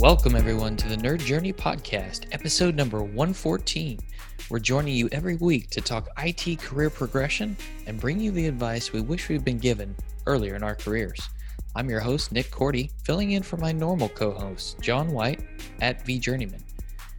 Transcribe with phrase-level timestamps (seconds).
[0.00, 4.00] Welcome, everyone, to the Nerd Journey Podcast, episode number 114.
[4.48, 7.54] We're joining you every week to talk IT career progression
[7.86, 9.94] and bring you the advice we wish we'd been given
[10.24, 11.20] earlier in our careers.
[11.76, 15.42] I'm your host, Nick Korte, filling in for my normal co host, John White,
[15.82, 16.62] at vJourneyman.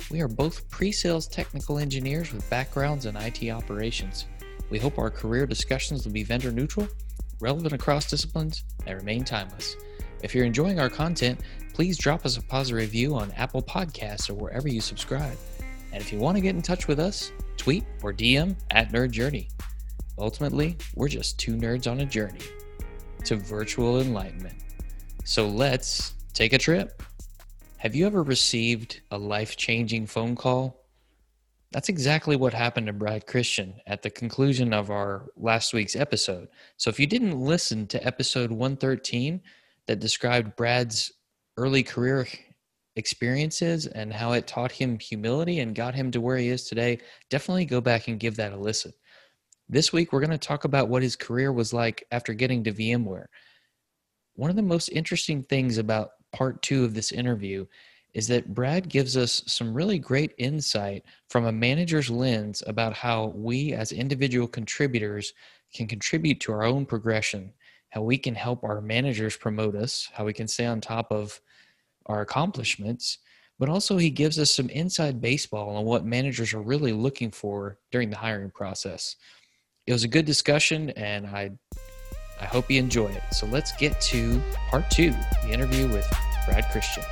[0.09, 4.25] We are both pre sales technical engineers with backgrounds in IT operations.
[4.71, 6.87] We hope our career discussions will be vendor neutral,
[7.39, 9.75] relevant across disciplines, and remain timeless.
[10.23, 11.39] If you're enjoying our content,
[11.73, 15.37] please drop us a positive review on Apple Podcasts or wherever you subscribe.
[15.91, 19.11] And if you want to get in touch with us, tweet or DM at Nerd
[19.11, 19.49] Journey.
[20.17, 22.41] Ultimately, we're just two nerds on a journey
[23.25, 24.55] to virtual enlightenment.
[25.23, 27.03] So let's take a trip.
[27.77, 30.85] Have you ever received a life changing phone call?
[31.71, 36.49] That's exactly what happened to Brad Christian at the conclusion of our last week's episode.
[36.77, 39.41] So if you didn't listen to episode 113
[39.87, 41.11] that described Brad's
[41.57, 42.27] early career
[42.95, 46.99] experiences and how it taught him humility and got him to where he is today,
[47.29, 48.91] definitely go back and give that a listen.
[49.69, 52.73] This week, we're going to talk about what his career was like after getting to
[52.73, 53.27] VMware.
[54.35, 57.65] One of the most interesting things about part two of this interview
[58.13, 63.27] is that Brad gives us some really great insight from a manager's lens about how
[63.27, 65.33] we as individual contributors
[65.73, 67.53] can contribute to our own progression,
[67.91, 71.39] how we can help our managers promote us, how we can stay on top of
[72.07, 73.19] our accomplishments,
[73.59, 77.77] but also he gives us some inside baseball on what managers are really looking for
[77.91, 79.17] during the hiring process.
[79.85, 81.51] It was a good discussion and I
[82.39, 83.21] I hope you enjoy it.
[83.31, 86.09] So let's get to part 2, the interview with
[86.47, 87.03] Brad Christian.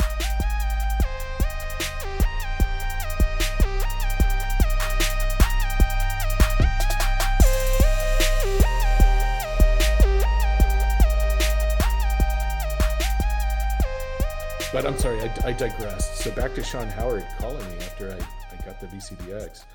[14.80, 16.19] But I'm sorry, I, I digressed.
[16.19, 19.66] So back to Sean Howard calling me after I, I got the VCDX.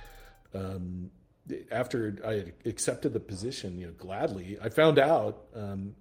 [0.54, 1.10] Um,
[1.70, 5.94] after I accepted the position, you know, gladly, I found out, um,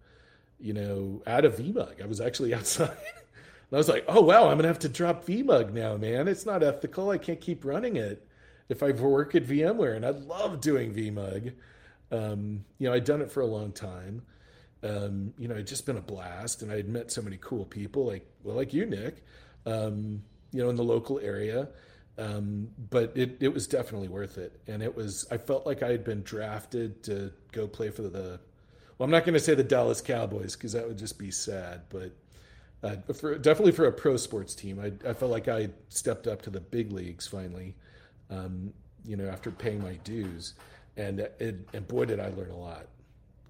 [0.58, 2.92] you know, out of VMUG, I was actually outside.
[2.92, 6.30] and I was like, oh, wow, I'm going to have to drop VMUG now, man.
[6.30, 7.09] It's not ethical.
[7.09, 8.25] I can't keep running it
[8.69, 9.97] if I work at VMware.
[9.97, 11.52] And I love doing VMUG.
[12.09, 14.22] Um, you know, I'd done it for a long time
[14.84, 17.66] um, you know, it'd just been a blast, and I had met so many cool
[17.66, 19.24] people, like well, like you, Nick,
[19.66, 20.22] um,
[20.52, 21.70] you know, in the local area.
[22.18, 25.26] Um, but it it was definitely worth it, and it was.
[25.32, 28.40] I felt like I had been drafted to go play for the.
[28.98, 31.82] Well, I'm not going to say the Dallas Cowboys because that would just be sad,
[31.90, 32.12] but
[32.84, 36.42] uh, for, definitely for a pro sports team, I, I felt like I stepped up
[36.44, 37.76] to the big leagues finally.
[38.30, 38.74] Um,
[39.06, 40.54] you know, after paying my dues,
[40.98, 42.88] and it, and boy, did I learn a lot.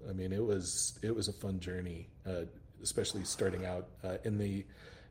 [0.08, 2.44] I mean, it was it was a fun journey, uh,
[2.82, 4.64] especially starting out uh, in the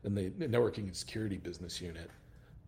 [0.04, 2.10] in the networking and security business unit,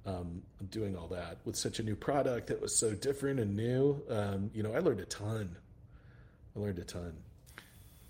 [0.06, 4.02] um, doing all that with such a new product that was so different and new.
[4.08, 5.56] Um, you know, I learned a ton.
[6.54, 7.12] I learned a ton.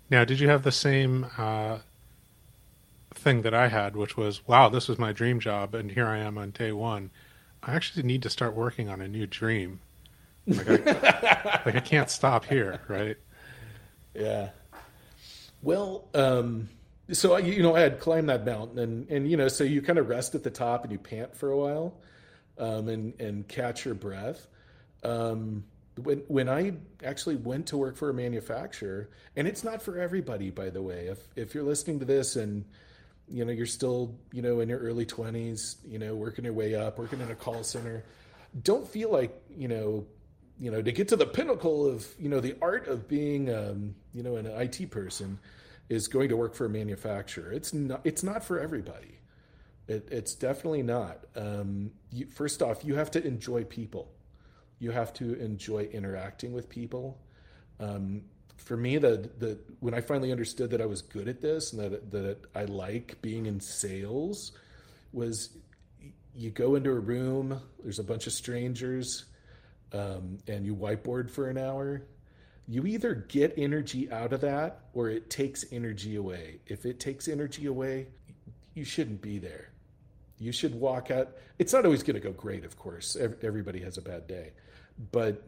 [0.09, 1.79] Now, did you have the same uh,
[3.13, 6.19] thing that I had, which was, wow, this was my dream job, and here I
[6.19, 7.11] am on day one.
[7.61, 9.81] I actually need to start working on a new dream.
[10.45, 13.17] Like I, like I can't stop here, right?
[14.17, 14.49] Yeah.
[15.61, 16.69] Well, um,
[17.11, 19.81] so I, you know, I had climbed that mountain, and and you know, so you
[19.81, 21.93] kind of rest at the top and you pant for a while,
[22.57, 24.47] um, and and catch your breath.
[25.03, 25.63] Um,
[26.01, 26.73] when when I
[27.03, 31.07] actually went to work for a manufacturer, and it's not for everybody, by the way.
[31.07, 32.65] If if you're listening to this and
[33.29, 36.75] you know you're still you know in your early 20s, you know working your way
[36.75, 38.03] up, working in a call center,
[38.63, 40.05] don't feel like you know
[40.59, 43.95] you know to get to the pinnacle of you know the art of being um,
[44.13, 45.39] you know an IT person
[45.89, 47.51] is going to work for a manufacturer.
[47.51, 49.19] It's not it's not for everybody.
[49.87, 51.19] It, it's definitely not.
[51.35, 54.11] Um, you, first off, you have to enjoy people.
[54.79, 57.17] You have to enjoy interacting with people.
[57.79, 58.23] Um,
[58.57, 61.81] for me, the the when I finally understood that I was good at this and
[61.81, 64.51] that that I like being in sales,
[65.13, 65.51] was
[66.33, 67.61] you go into a room.
[67.81, 69.25] There's a bunch of strangers
[69.93, 72.03] um, and you whiteboard for an hour,
[72.67, 76.59] you either get energy out of that or it takes energy away.
[76.67, 78.07] If it takes energy away,
[78.73, 79.71] you shouldn't be there.
[80.39, 81.29] You should walk out.
[81.57, 83.15] It's not always going to go great, of course.
[83.15, 84.51] Everybody has a bad day,
[85.11, 85.43] but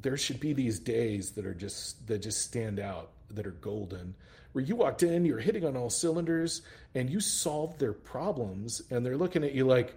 [0.00, 4.14] there should be these days that are just that just stand out, that are golden,
[4.52, 6.62] where you walked in, you're hitting on all cylinders,
[6.94, 9.94] and you solved their problems, and they're looking at you like,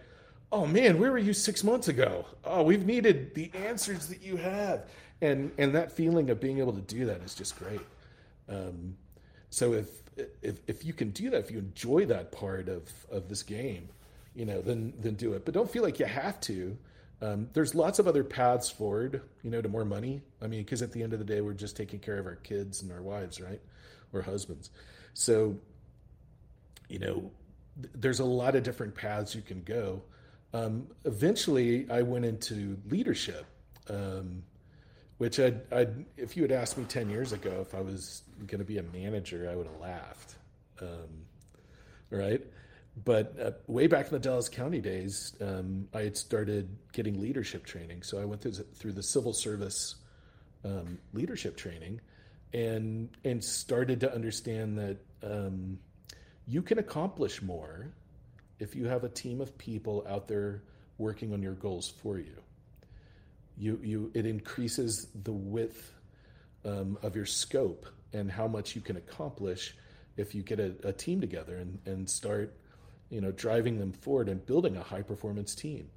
[0.53, 2.25] oh man, where were you six months ago?
[2.45, 4.85] Oh, we've needed the answers that you have.
[5.19, 7.81] And, and that feeling of being able to do that is just great.
[8.47, 8.95] Um,
[9.49, 9.89] so if,
[10.41, 13.89] if, if you can do that, if you enjoy that part of, of this game,
[14.35, 15.45] you know, then then do it.
[15.45, 16.77] But don't feel like you have to.
[17.21, 20.21] Um, there's lots of other paths forward, you know, to more money.
[20.41, 22.35] I mean, because at the end of the day, we're just taking care of our
[22.35, 23.61] kids and our wives, right,
[24.11, 24.71] or husbands.
[25.13, 25.55] So,
[26.89, 27.31] you know,
[27.81, 30.01] th- there's a lot of different paths you can go.
[30.53, 33.45] Um, eventually, I went into leadership,
[33.89, 34.43] um,
[35.17, 38.59] which I'd, I'd, if you had asked me 10 years ago if I was going
[38.59, 40.35] to be a manager, I would have laughed.
[40.79, 41.25] Um,
[42.11, 42.41] right?
[43.03, 47.65] But uh, way back in the Dallas County days, um, I had started getting leadership
[47.65, 48.03] training.
[48.03, 49.95] So I went through, through the civil service
[50.63, 51.99] um, leadership training
[52.53, 55.79] and, and started to understand that um,
[56.47, 57.91] you can accomplish more
[58.63, 60.63] if you have a team of people out there
[60.97, 62.37] working on your goals for you.
[63.57, 65.91] You, you it increases the width
[66.65, 69.75] um, of your scope and how much you can accomplish
[70.15, 72.55] if you get a, a team together and, and start
[73.09, 75.89] you know driving them forward and building a high performance team.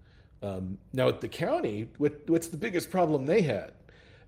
[0.42, 3.72] Um, now at the county, what, what's the biggest problem they had?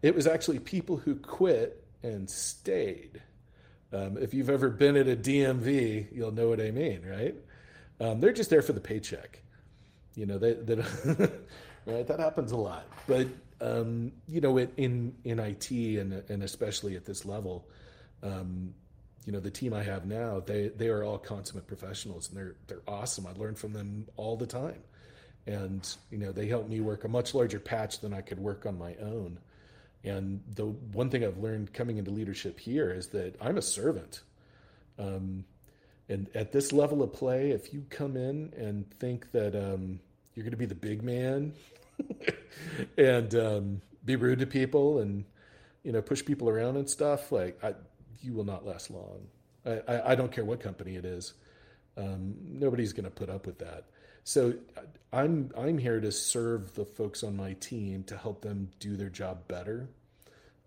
[0.00, 3.20] It was actually people who quit and stayed.
[3.92, 7.34] Um, if you've ever been at a DMV, you'll know what I mean, right?
[8.00, 9.42] Um, they're just there for the paycheck.
[10.14, 10.74] You know, they, they
[11.86, 12.06] right?
[12.06, 12.86] That happens a lot.
[13.06, 13.28] But
[13.60, 17.66] um, you know, in in IT and and especially at this level,
[18.22, 18.74] um,
[19.24, 22.54] you know, the team I have now, they they are all consummate professionals and they're
[22.66, 23.26] they're awesome.
[23.26, 24.82] I learn from them all the time,
[25.46, 28.66] and you know, they help me work a much larger patch than I could work
[28.66, 29.38] on my own.
[30.04, 34.22] And the one thing I've learned coming into leadership here is that I'm a servant.
[34.98, 35.44] Um,
[36.08, 40.00] and at this level of play, if you come in and think that um,
[40.34, 41.52] you're going to be the big man
[42.98, 45.24] and um, be rude to people and
[45.82, 47.74] you know push people around and stuff, like I,
[48.20, 49.26] you will not last long.
[49.66, 51.34] I, I, I don't care what company it is.
[51.96, 53.84] Um, nobody's going to put up with that.
[54.24, 54.54] So
[55.12, 59.08] I'm I'm here to serve the folks on my team to help them do their
[59.08, 59.88] job better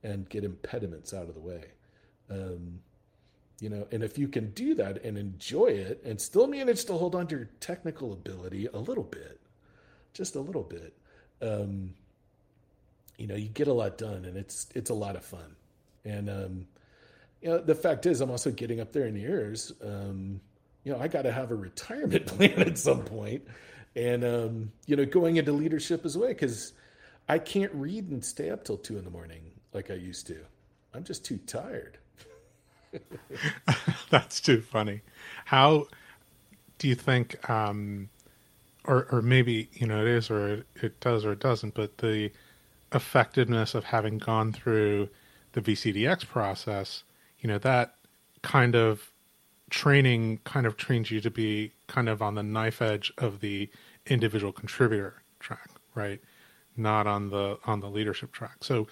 [0.04, 1.66] and get impediments out of the way.
[2.30, 2.80] Um,
[3.62, 6.94] you know and if you can do that and enjoy it and still manage to
[6.94, 9.40] hold on to your technical ability a little bit
[10.14, 10.94] just a little bit
[11.42, 11.94] um,
[13.18, 15.56] you know you get a lot done and it's it's a lot of fun.
[16.04, 16.68] And um,
[17.42, 20.42] you know the fact is i'm also getting up there in years um,
[20.84, 23.44] you know i got to have a retirement plan at some point.
[23.96, 26.74] And um, you know going into leadership as well because
[27.30, 29.44] i can't read and stay up till two in the morning
[29.74, 30.38] like i used to.
[30.94, 32.00] I'm just too tired
[34.10, 35.02] That's too funny.
[35.46, 35.88] How
[36.80, 38.10] do you think, um,
[38.86, 42.00] or or maybe you know it is, or it, it does, or it doesn't, but
[42.00, 42.32] the
[42.94, 45.10] effectiveness of having gone through
[45.54, 47.04] the VCDX process,
[47.40, 47.96] you know that
[48.44, 49.12] kind of
[49.70, 53.70] training kind of trains you to be kind of on the knife edge of the
[54.08, 56.22] individual contributor track, right?
[56.78, 58.64] Not on the on the leadership track.
[58.64, 58.88] So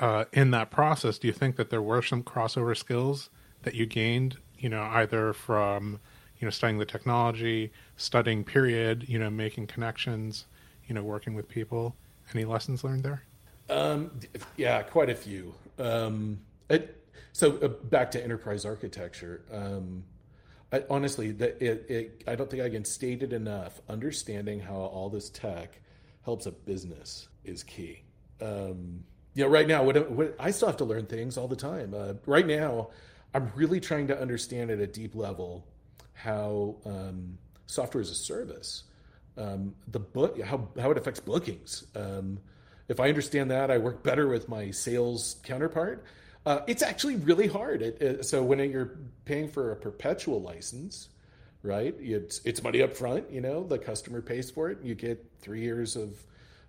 [0.00, 3.30] uh, in that process, do you think that there were some crossover skills
[3.62, 6.00] that you gained, you know, either from,
[6.38, 10.46] you know, studying the technology, studying period, you know, making connections,
[10.86, 11.96] you know, working with people?
[12.34, 13.22] Any lessons learned there?
[13.68, 14.10] Um,
[14.56, 15.54] yeah, quite a few.
[15.78, 19.42] Um, it, so uh, back to enterprise architecture.
[19.52, 20.04] Um,
[20.72, 23.80] I, honestly, the, it, it, I don't think I can state it enough.
[23.88, 25.80] Understanding how all this tech
[26.24, 28.02] helps a business is key.
[28.40, 29.04] Um,
[29.36, 31.92] you know, right now, what, what, I still have to learn things all the time.
[31.94, 32.88] Uh, right now,
[33.34, 35.66] I'm really trying to understand at a deep level
[36.14, 38.84] how um, software as a service,
[39.36, 41.84] um, the book, how how it affects bookings.
[41.94, 42.38] Um,
[42.88, 46.02] if I understand that, I work better with my sales counterpart.
[46.46, 47.82] Uh, it's actually really hard.
[47.82, 51.10] It, it, so when you're paying for a perpetual license,
[51.62, 51.94] right?
[51.98, 53.30] It's it's money up front.
[53.30, 54.78] You know, the customer pays for it.
[54.82, 56.24] You get three years of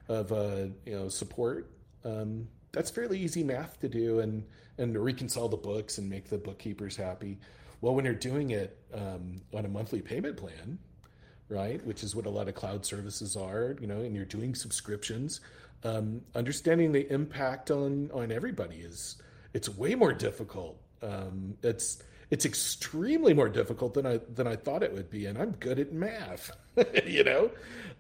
[0.10, 1.72] of uh, you know support.
[2.04, 4.46] Um, that's fairly easy math to do and
[4.78, 7.40] and reconcile the books and make the bookkeepers happy.
[7.82, 10.78] Well, when you're doing it um, on a monthly payment plan,
[11.50, 14.54] right, which is what a lot of cloud services are, you know, and you're doing
[14.54, 15.42] subscriptions,
[15.84, 19.16] um, understanding the impact on on everybody is
[19.54, 20.80] it's way more difficult.
[21.02, 25.36] Um, it's it's extremely more difficult than I than I thought it would be, and
[25.36, 26.52] I'm good at math,
[27.08, 27.50] you know.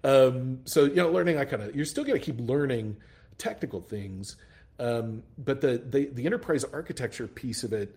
[0.04, 2.98] Um, so you know, learning I kind of you're still going to keep learning
[3.40, 4.36] technical things
[4.80, 7.96] um, but the, the the enterprise architecture piece of it,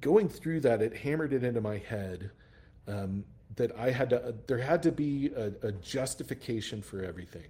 [0.00, 2.30] going through that, it hammered it into my head
[2.88, 3.24] um,
[3.56, 4.28] that I had to.
[4.28, 7.46] Uh, there had to be a, a justification for everything.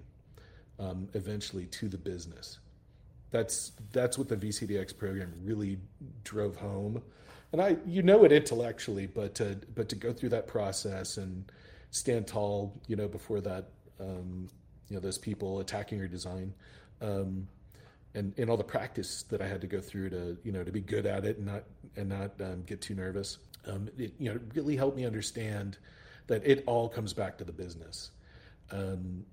[0.80, 2.58] Um, eventually, to the business.
[3.30, 5.78] That's that's what the VCDX program really
[6.24, 7.00] drove home,
[7.52, 11.50] and I you know it intellectually, but to but to go through that process and
[11.94, 13.66] stand tall, you know, before that,
[14.00, 14.48] um,
[14.88, 16.52] you know, those people attacking your design.
[17.00, 17.46] Um,
[18.14, 20.72] and, and all the practice that I had to go through to you know to
[20.72, 21.64] be good at it and not
[21.96, 23.38] and not um, get too nervous.
[23.66, 25.78] Um, it you know really helped me understand
[26.26, 28.10] that it all comes back to the business.
[28.70, 29.24] Um,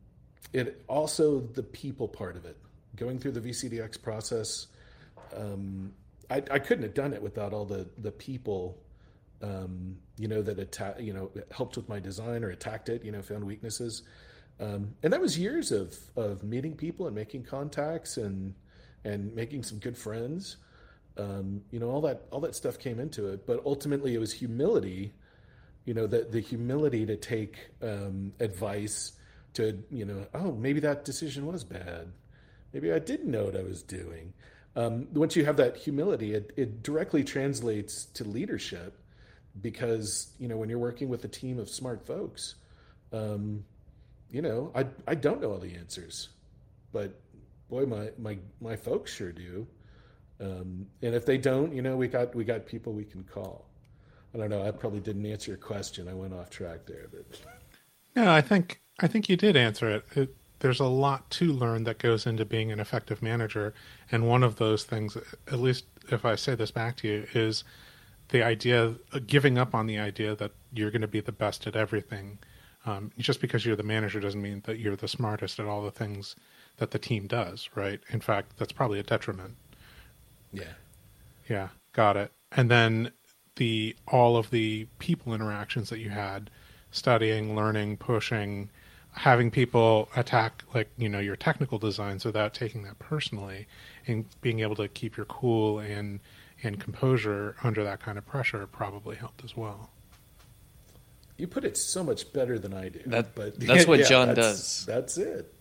[0.53, 2.57] it also the people part of it.
[2.95, 4.67] Going through the VCDX process,
[5.35, 5.93] um,
[6.29, 8.77] I, I, couldn't have done it without all the the people,
[9.41, 13.11] um, you know, that attack, you know, helped with my design or attacked it, you
[13.13, 14.03] know, found weaknesses,
[14.59, 18.53] um, and that was years of of meeting people and making contacts and
[19.03, 20.57] and making some good friends.
[21.17, 24.33] Um, you know, all that all that stuff came into it, but ultimately it was
[24.33, 25.13] humility.
[25.85, 29.13] You know, the the humility to take um, advice.
[29.55, 32.11] To you know, oh, maybe that decision was bad.
[32.73, 34.33] Maybe I didn't know what I was doing.
[34.75, 38.97] Um, once you have that humility, it, it directly translates to leadership
[39.61, 42.55] because you know when you're working with a team of smart folks,
[43.11, 43.65] um,
[44.29, 46.29] you know, I I don't know all the answers,
[46.93, 47.19] but
[47.71, 49.65] boy, my my my folks sure do.
[50.39, 53.65] Um, and if they don't, you know, we got we got people we can call.
[54.35, 54.65] I don't know.
[54.65, 56.07] I probably didn't answer your question.
[56.07, 57.25] I went off track there, but
[58.15, 60.05] no, I think I think you did answer it.
[60.15, 60.35] it.
[60.59, 63.73] There's a lot to learn that goes into being an effective manager,
[64.11, 67.63] and one of those things, at least if I say this back to you, is
[68.29, 71.75] the idea giving up on the idea that you're going to be the best at
[71.75, 72.37] everything.
[72.85, 75.91] Um, just because you're the manager doesn't mean that you're the smartest at all the
[75.91, 76.35] things
[76.81, 78.01] that the team does, right?
[78.09, 79.55] In fact, that's probably a detriment.
[80.51, 80.73] Yeah.
[81.47, 82.31] Yeah, got it.
[82.51, 83.11] And then
[83.55, 86.49] the all of the people interactions that you had
[86.89, 88.71] studying, learning, pushing,
[89.11, 93.67] having people attack like, you know, your technical designs without taking that personally
[94.07, 96.19] and being able to keep your cool and
[96.63, 99.91] and composure under that kind of pressure probably helped as well.
[101.37, 103.01] You put it so much better than I do.
[103.05, 104.85] That, but that's what yeah, John that's, does.
[104.87, 105.53] That's it.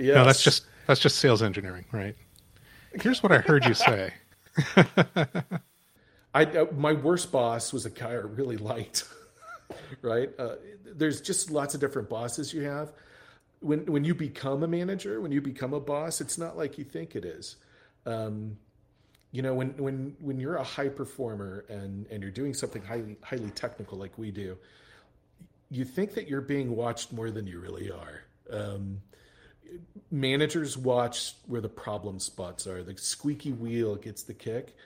[0.00, 0.14] Yes.
[0.14, 2.16] No, that's just that's just sales engineering, right?
[3.00, 4.12] Here's what I heard you say.
[6.34, 9.04] I uh, my worst boss was a guy I really liked.
[10.02, 10.30] right?
[10.38, 12.92] Uh, there's just lots of different bosses you have.
[13.60, 16.84] When when you become a manager, when you become a boss, it's not like you
[16.84, 17.56] think it is.
[18.06, 18.56] Um,
[19.32, 23.16] you know, when when when you're a high performer and and you're doing something highly
[23.22, 24.56] highly technical like we do,
[25.70, 28.22] you think that you're being watched more than you really are.
[28.50, 29.00] Um,
[30.10, 32.82] managers watch where the problem spots are.
[32.82, 34.76] The squeaky wheel gets the kick.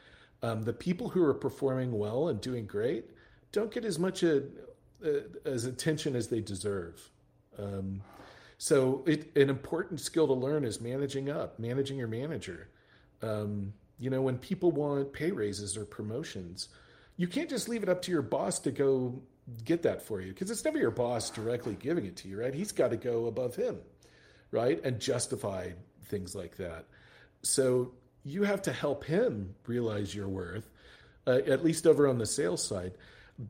[0.43, 3.07] Um, the people who are performing well and doing great
[3.53, 4.45] don't get as much a,
[5.05, 7.11] a, as attention as they deserve.
[7.59, 8.03] Um,
[8.59, 12.69] so, it, an important skill to learn is managing up, managing your manager.
[13.23, 16.69] Um, you know, when people want pay raises or promotions,
[17.17, 19.23] you can't just leave it up to your boss to go
[19.65, 22.55] get that for you because it's never your boss directly giving it to you, right?
[22.55, 23.79] He's got to go above him
[24.51, 24.83] right?
[24.85, 25.71] And justify
[26.07, 26.87] things like that.
[27.43, 27.93] So
[28.25, 30.69] you have to help him realize your worth,
[31.27, 32.93] uh, at least over on the sales side.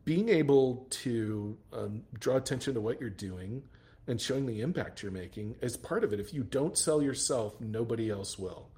[0.05, 3.63] Being able to um, draw attention to what you're doing
[4.07, 6.21] and showing the impact you're making is part of it.
[6.21, 8.69] If you don't sell yourself, nobody else will.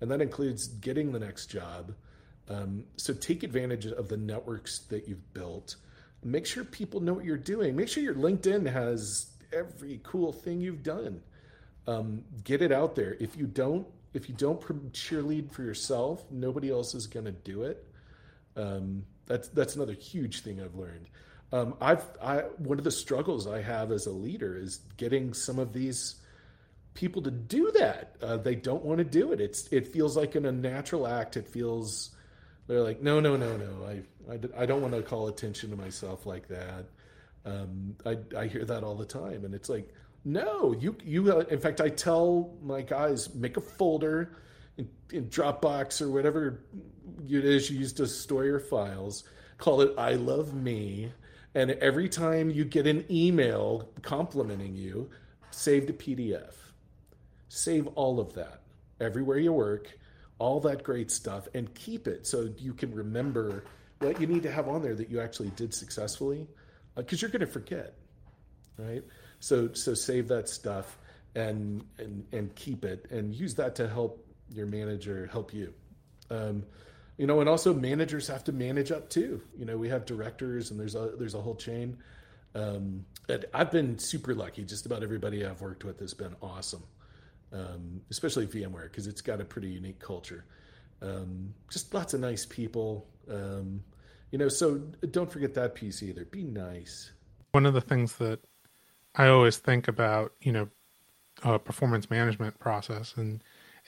[0.00, 1.94] And that includes getting the next job.
[2.48, 5.76] Um, so take advantage of the networks that you've built.
[6.22, 7.76] Make sure people know what you're doing.
[7.76, 11.22] Make sure your LinkedIn has every cool thing you've done
[11.86, 13.16] um, get it out there.
[13.20, 14.60] If you don't, if you don't
[14.92, 17.84] cheerlead for yourself, nobody else is going to do it.
[18.56, 21.08] Um, that's that's another huge thing I've learned.
[21.52, 25.58] Um, I've I one of the struggles I have as a leader is getting some
[25.58, 26.16] of these
[26.94, 28.16] people to do that.
[28.22, 29.40] Uh, they don't want to do it.
[29.40, 31.36] It's it feels like an unnatural act.
[31.36, 32.10] It feels
[32.66, 33.86] they're like no no no no.
[33.86, 36.86] I I, I don't want to call attention to myself like that.
[37.44, 39.92] Um, I I hear that all the time, and it's like
[40.24, 41.32] no, you you.
[41.32, 44.36] Uh, in fact, I tell my guys make a folder
[44.78, 46.64] in, in Dropbox or whatever
[47.28, 49.24] it is you use to store your files.
[49.58, 51.12] Call it "I love me,"
[51.54, 55.10] and every time you get an email complimenting you,
[55.50, 56.54] save the PDF.
[57.48, 58.62] Save all of that
[59.00, 59.96] everywhere you work,
[60.38, 63.64] all that great stuff, and keep it so you can remember
[63.98, 66.48] what you need to have on there that you actually did successfully,
[66.96, 67.94] because uh, you're going to forget,
[68.78, 69.04] right?
[69.44, 70.96] So so save that stuff
[71.34, 75.74] and and and keep it and use that to help your manager help you.
[76.30, 76.64] Um,
[77.18, 79.42] you know, and also managers have to manage up too.
[79.54, 81.98] You know, we have directors and there's a there's a whole chain.
[82.54, 83.04] Um,
[83.52, 84.64] I've been super lucky.
[84.64, 86.84] Just about everybody I've worked with has been awesome,
[87.52, 90.46] um, especially VMware because it's got a pretty unique culture.
[91.02, 93.06] Um, just lots of nice people.
[93.30, 93.82] Um,
[94.30, 94.78] you know, so
[95.10, 96.24] don't forget that piece either.
[96.24, 97.10] Be nice.
[97.52, 98.40] One of the things that
[99.16, 100.68] I always think about you know
[101.42, 103.42] a performance management process and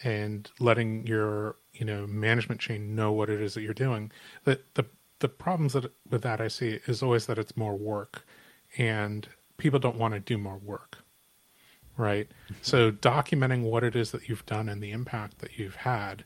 [0.05, 4.11] and letting your you know management chain know what it is that you're doing.
[4.45, 4.85] The the
[5.21, 8.25] the problems that with that I see is always that it's more work,
[8.77, 10.99] and people don't want to do more work,
[11.97, 12.29] right?
[12.29, 12.55] Mm-hmm.
[12.63, 16.25] So documenting what it is that you've done and the impact that you've had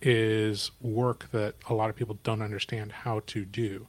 [0.00, 3.86] is work that a lot of people don't understand how to do,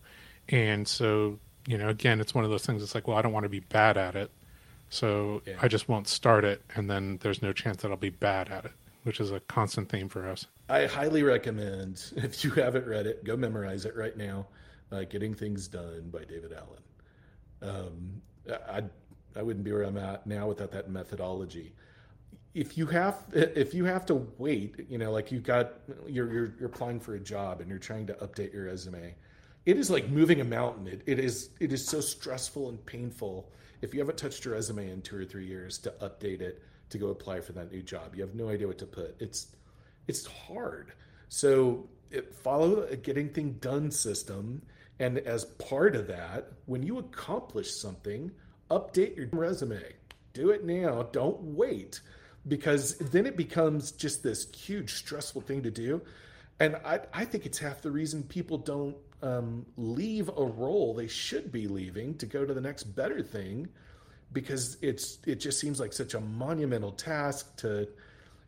[0.50, 2.84] and so you know again it's one of those things.
[2.84, 4.30] It's like well I don't want to be bad at it,
[4.94, 5.56] so yeah.
[5.62, 8.66] I just won't start it, and then there's no chance that I'll be bad at
[8.66, 8.72] it
[9.04, 10.48] which is a constant theme for us.
[10.70, 14.48] I highly recommend, if you haven't read it, go memorize it right now.
[14.92, 16.82] Uh, Getting Things Done by David Allen.
[17.62, 18.22] Um,
[18.70, 18.84] I
[19.36, 21.74] I wouldn't be where I'm at now without that methodology.
[22.54, 25.74] If you have if you have to wait, you know, like you've got
[26.08, 29.16] you're you're, you're applying for a job and you're trying to update your resume,
[29.66, 30.88] it is like moving a mountain.
[30.88, 33.50] It, it is it is so stressful and painful
[33.84, 36.98] if you haven't touched your resume in two or three years to update it to
[36.98, 38.16] go apply for that new job.
[38.16, 39.16] You have no idea what to put.
[39.20, 39.48] It's
[40.08, 40.94] it's hard.
[41.28, 44.62] So it, follow a getting thing done system,
[45.00, 48.32] and as part of that, when you accomplish something,
[48.72, 49.84] update your resume.
[50.34, 51.04] Do it now.
[51.12, 52.00] Don't wait,
[52.48, 56.02] because then it becomes just this huge stressful thing to do.
[56.60, 61.08] And I, I think it's half the reason people don't um, leave a role they
[61.08, 63.70] should be leaving to go to the next better thing
[64.34, 67.88] because it's it just seems like such a monumental task to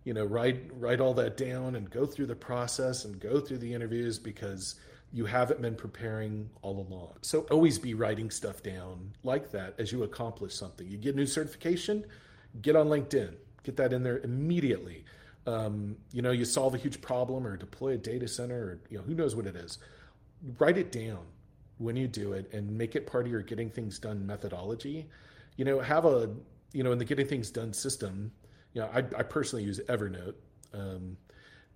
[0.04, 3.60] you know write write all that down and go through the process and go through
[3.60, 4.76] the interviews because
[5.14, 7.14] you haven't been preparing all along.
[7.22, 10.86] So always be writing stuff down like that as you accomplish something.
[10.86, 12.04] You get a new certification,
[12.62, 15.06] get on LinkedIn, get that in there immediately.
[15.48, 18.98] Um, you know, you solve a huge problem or deploy a data center or you
[18.98, 19.78] know who knows what it is.
[20.60, 21.26] Write it down
[21.78, 25.08] when you do it and make it part of your getting things done methodology
[25.58, 26.30] you know, have a,
[26.74, 28.32] you know, in the getting things done system,
[28.74, 30.36] you know, I, I personally use Evernote.
[30.74, 31.18] Um,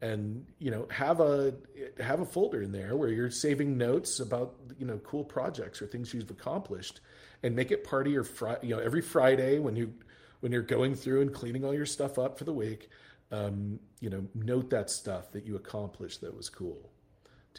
[0.02, 1.54] and you know have a
[2.00, 5.88] have a folder in there where you're saving notes about you know cool projects or
[5.88, 7.02] things you've accomplished
[7.44, 9.94] and make it part of your fri- you know every friday when you
[10.40, 12.88] when you're going through and cleaning all your stuff up for the week
[13.34, 16.89] um, you know note that stuff that you accomplished that was cool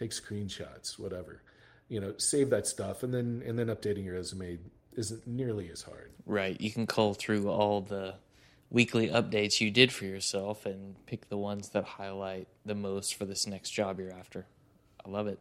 [0.00, 1.42] take screenshots whatever
[1.88, 4.58] you know save that stuff and then and then updating your resume
[4.96, 6.10] isn't nearly as hard.
[6.26, 6.60] Right.
[6.60, 8.14] You can cull through all the
[8.70, 13.24] weekly updates you did for yourself and pick the ones that highlight the most for
[13.24, 14.46] this next job you're after.
[15.04, 15.38] I love it.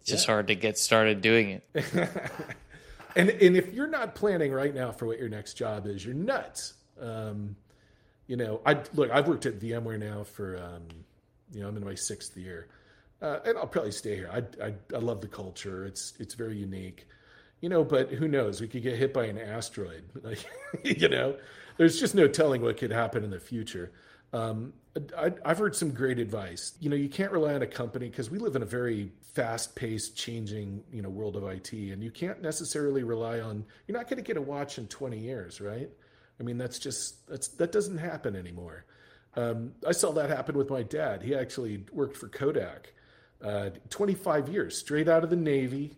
[0.00, 0.14] It's yeah.
[0.14, 1.64] just hard to get started doing it.
[3.16, 6.14] and and if you're not planning right now for what your next job is, you're
[6.14, 6.74] nuts.
[7.00, 7.56] Um,
[8.26, 9.10] you know, I look.
[9.10, 10.86] I've worked at VMware now for um,
[11.52, 12.68] you know I'm in my sixth year,
[13.22, 14.30] uh, and I'll probably stay here.
[14.32, 15.84] I, I I love the culture.
[15.84, 17.06] It's it's very unique
[17.60, 18.60] you know, but who knows?
[18.60, 20.04] We could get hit by an asteroid.
[20.22, 20.44] Like,
[20.84, 21.36] you know,
[21.76, 23.92] there's just no telling what could happen in the future.
[24.32, 24.72] Um,
[25.16, 26.74] I, have heard some great advice.
[26.80, 30.16] You know, you can't rely on a company because we live in a very fast-paced,
[30.16, 33.64] changing, you know, world of IT, and you can't necessarily rely on.
[33.86, 35.88] You're not going to get a watch in 20 years, right?
[36.38, 38.84] I mean, that's just that's that doesn't happen anymore.
[39.36, 41.22] Um, I saw that happen with my dad.
[41.22, 42.92] He actually worked for Kodak,
[43.44, 45.96] uh, 25 years, straight out of the Navy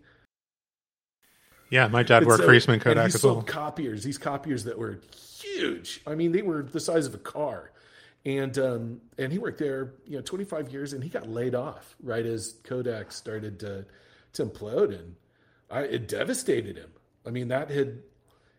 [1.72, 3.40] yeah, my dad worked so, for Eastman Kodak and he as well.
[3.40, 5.00] Copiers, these copiers that were
[5.40, 6.02] huge.
[6.06, 7.72] I mean, they were the size of a car,
[8.26, 11.96] and um, and he worked there, you know, 25 years, and he got laid off
[12.02, 13.86] right as Kodak started to
[14.34, 15.16] to implode, and
[15.70, 16.90] I, it devastated him.
[17.26, 18.02] I mean, that had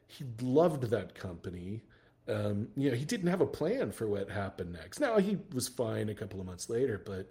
[0.07, 1.83] he loved that company.
[2.27, 4.99] Um, you know, he didn't have a plan for what happened next.
[4.99, 7.29] Now he was fine a couple of months later, but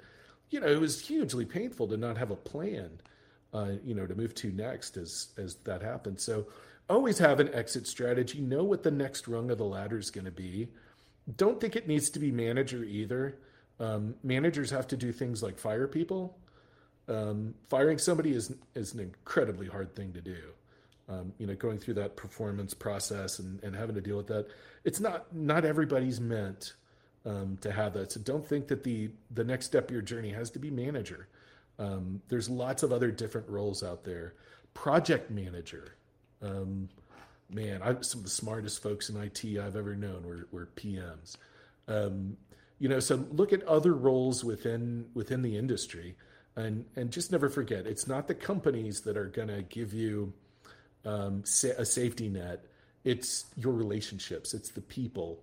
[0.53, 3.01] you know, it was hugely painful to not have a plan
[3.53, 6.21] uh, you know, to move to next as as that happened.
[6.21, 6.47] So
[6.88, 8.41] always have an exit strategy.
[8.41, 10.69] Know what the next rung of the ladder is going to be.
[11.37, 13.38] Don't think it needs to be manager either.
[13.79, 16.38] Um, managers have to do things like fire people.
[17.09, 20.38] Um, firing somebody is is an incredibly hard thing to do.
[21.09, 24.47] Um, you know, going through that performance process and, and having to deal with that.
[24.85, 26.73] It's not not everybody's meant
[27.24, 28.12] um, to have that.
[28.12, 31.28] So don't think that the the next step of your journey has to be manager.
[31.78, 34.35] Um, there's lots of other different roles out there.
[34.74, 35.96] Project manager.
[36.40, 36.88] Um,
[37.50, 41.37] man, I, some of the smartest folks in IT I've ever known were, were PMs.
[41.88, 42.37] Um,
[42.78, 46.16] you know, so look at other roles within within the industry,
[46.56, 50.32] and and just never forget, it's not the companies that are going to give you
[51.04, 51.44] um,
[51.78, 52.64] a safety net.
[53.04, 54.54] It's your relationships.
[54.54, 55.42] It's the people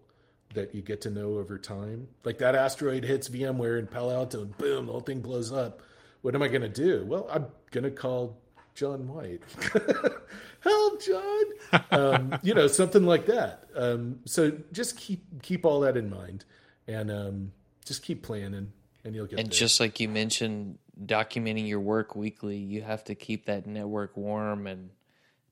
[0.53, 2.07] that you get to know over time.
[2.23, 5.81] Like that asteroid hits VMware in Palo Alto, and boom, the whole thing blows up
[6.21, 7.05] what am I going to do?
[7.05, 8.37] Well, I'm going to call
[8.75, 9.41] John White.
[10.61, 11.43] Help, John.
[11.91, 13.65] Um, you know, something like that.
[13.75, 16.45] Um, so just keep keep all that in mind,
[16.87, 17.51] and um,
[17.85, 18.71] just keep planning,
[19.03, 19.35] and you'll get.
[19.35, 19.43] There.
[19.43, 19.59] And there.
[19.59, 24.65] just like you mentioned, documenting your work weekly, you have to keep that network warm
[24.65, 24.89] and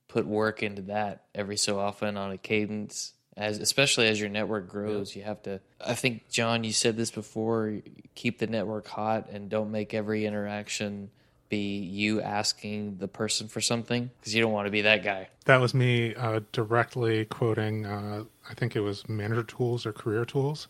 [0.08, 3.14] put work into that every so often on a cadence.
[3.38, 5.62] As especially as your network grows, you have to.
[5.80, 7.76] I think John, you said this before.
[8.16, 11.12] Keep the network hot and don't make every interaction
[11.50, 15.30] be you asking the person for something because you don't want to be that guy.
[15.46, 20.26] That was me uh, directly quoting, uh, I think it was manager tools or career
[20.26, 20.68] tools.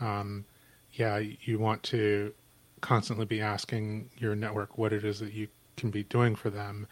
[0.00, 0.44] Um,
[0.92, 2.34] yeah, you want to
[2.80, 6.86] constantly be asking your network what it is that you can be doing for them.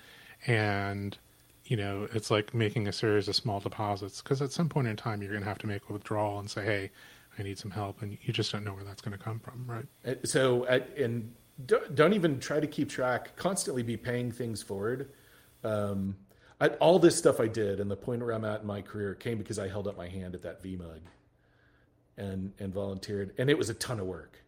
[0.47, 1.19] And,
[1.67, 4.97] you know, it's like making a series of small deposits because at some point in
[4.97, 6.91] time, you're going to have to make a withdrawal and say, hey,
[7.39, 8.03] I need some help.
[8.03, 9.87] And you just don't know where that's going to come from, right?
[10.07, 11.35] Uh, So, at, and
[11.67, 13.35] don't, don't even try to keep track.
[13.37, 15.11] Constantly be paying things forward.
[15.65, 16.17] Um,
[16.61, 19.15] I, all this stuff I did, and the point where I'm at in my career
[19.15, 21.01] came because I held up my hand at that VMUG
[22.17, 24.43] and and volunteered, and it was a ton of work.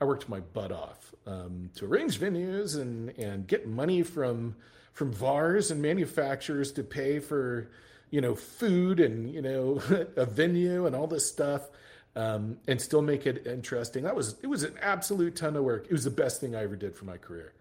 [0.00, 4.54] I worked my butt off um, to arrange venues and and get money from
[4.98, 7.70] from VARs and manufacturers to pay for
[8.10, 9.80] you know food and you know
[10.16, 11.70] a venue and all this stuff
[12.16, 14.02] um, and still make it interesting.
[14.02, 15.84] That was it was an absolute ton of work.
[15.84, 17.52] It was the best thing I ever did for my career,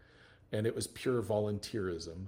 [0.52, 2.26] and it was pure volunteerism.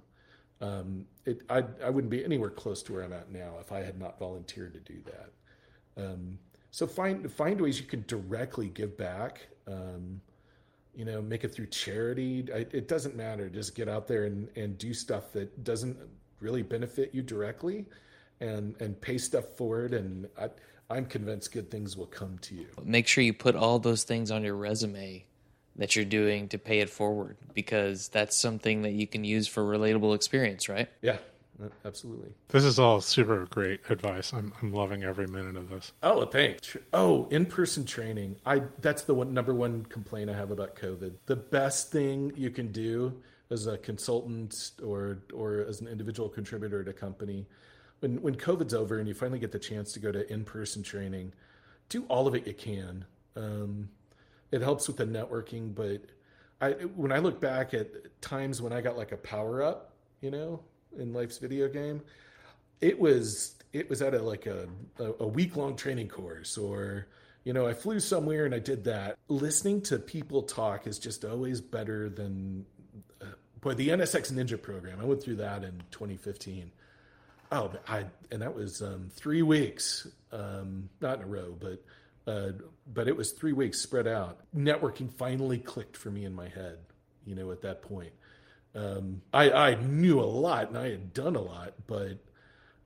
[0.61, 3.79] Um, it I I wouldn't be anywhere close to where I'm at now if I
[3.79, 6.05] had not volunteered to do that.
[6.05, 6.37] Um,
[6.69, 9.47] so find find ways you can directly give back.
[9.65, 10.21] Um,
[10.95, 12.47] you know, make it through charity.
[12.53, 13.49] I, it doesn't matter.
[13.49, 15.97] Just get out there and, and do stuff that doesn't
[16.39, 17.85] really benefit you directly,
[18.39, 19.93] and and pay stuff forward.
[19.93, 20.49] And I,
[20.89, 22.67] I'm convinced good things will come to you.
[22.83, 25.25] Make sure you put all those things on your resume
[25.75, 29.63] that you're doing to pay it forward because that's something that you can use for
[29.63, 30.89] relatable experience, right?
[31.01, 31.17] Yeah,
[31.85, 32.29] absolutely.
[32.49, 34.33] This is all super great advice.
[34.33, 35.91] I'm, I'm loving every minute of this.
[36.03, 36.77] Oh, thanks.
[36.93, 38.37] Oh, in-person training.
[38.45, 41.13] I that's the one number one complaint I have about COVID.
[41.25, 46.83] The best thing you can do as a consultant or or as an individual contributor
[46.83, 47.47] to a company,
[47.99, 51.33] when when COVID's over and you finally get the chance to go to in-person training,
[51.89, 53.05] do all of it you can.
[53.35, 53.89] Um,
[54.51, 56.01] it helps with the networking, but
[56.61, 60.31] I when I look back at times when I got like a power up, you
[60.31, 60.61] know,
[60.97, 62.01] in life's video game,
[62.81, 64.67] it was it was at a like a
[65.19, 67.07] a week long training course or
[67.43, 69.17] you know I flew somewhere and I did that.
[69.27, 72.65] Listening to people talk is just always better than
[73.21, 73.25] uh,
[73.61, 74.99] boy the NSX Ninja program.
[74.99, 76.71] I went through that in 2015.
[77.51, 81.83] Oh, I and that was um, three weeks, um, not in a row, but
[82.27, 82.51] uh,
[82.93, 84.39] but it was three weeks spread out.
[84.55, 86.77] Networking finally clicked for me in my head.
[87.25, 88.11] You know, at that point,
[88.75, 92.19] um, I I knew a lot and I had done a lot, but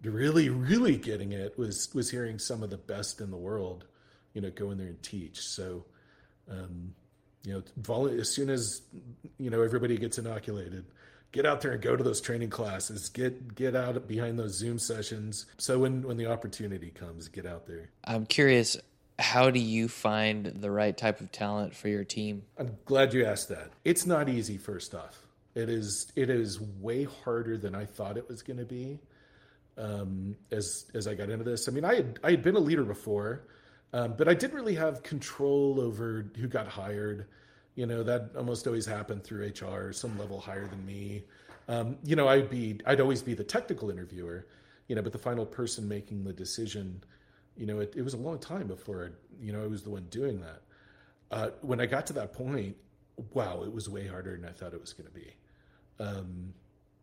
[0.04, 3.86] really, really getting it was was hearing some of the best in the world.
[4.34, 5.40] You know, go in there and teach.
[5.42, 5.86] So,
[6.50, 6.96] um,
[7.44, 8.82] you know, as soon as
[9.38, 10.86] you know everybody gets inoculated,
[11.32, 13.10] get out there and go to those training classes.
[13.10, 15.46] Get get out behind those Zoom sessions.
[15.58, 17.90] So when when the opportunity comes, get out there.
[18.06, 18.78] I'm curious,
[19.20, 22.44] how do you find the right type of talent for your team?
[22.58, 23.72] I'm glad you asked that.
[23.84, 24.58] It's not easy.
[24.58, 25.23] First off,
[25.56, 29.00] it is it is way harder than I thought it was going to be.
[29.78, 32.60] Um, as as I got into this, I mean, I had I had been a
[32.60, 33.48] leader before,
[33.92, 37.28] um, but I didn't really have control over who got hired.
[37.76, 41.24] You know, that almost always happened through HR, some level higher than me.
[41.68, 44.48] Um, you know, I'd be I'd always be the technical interviewer.
[44.88, 47.04] You know, but the final person making the decision.
[47.56, 49.92] You know, it, it was a long time before I, you know I was the
[49.92, 50.62] one doing that.
[51.30, 52.76] Uh, when I got to that point,
[53.34, 55.34] wow, it was way harder than I thought it was going to be.
[56.00, 56.54] Um,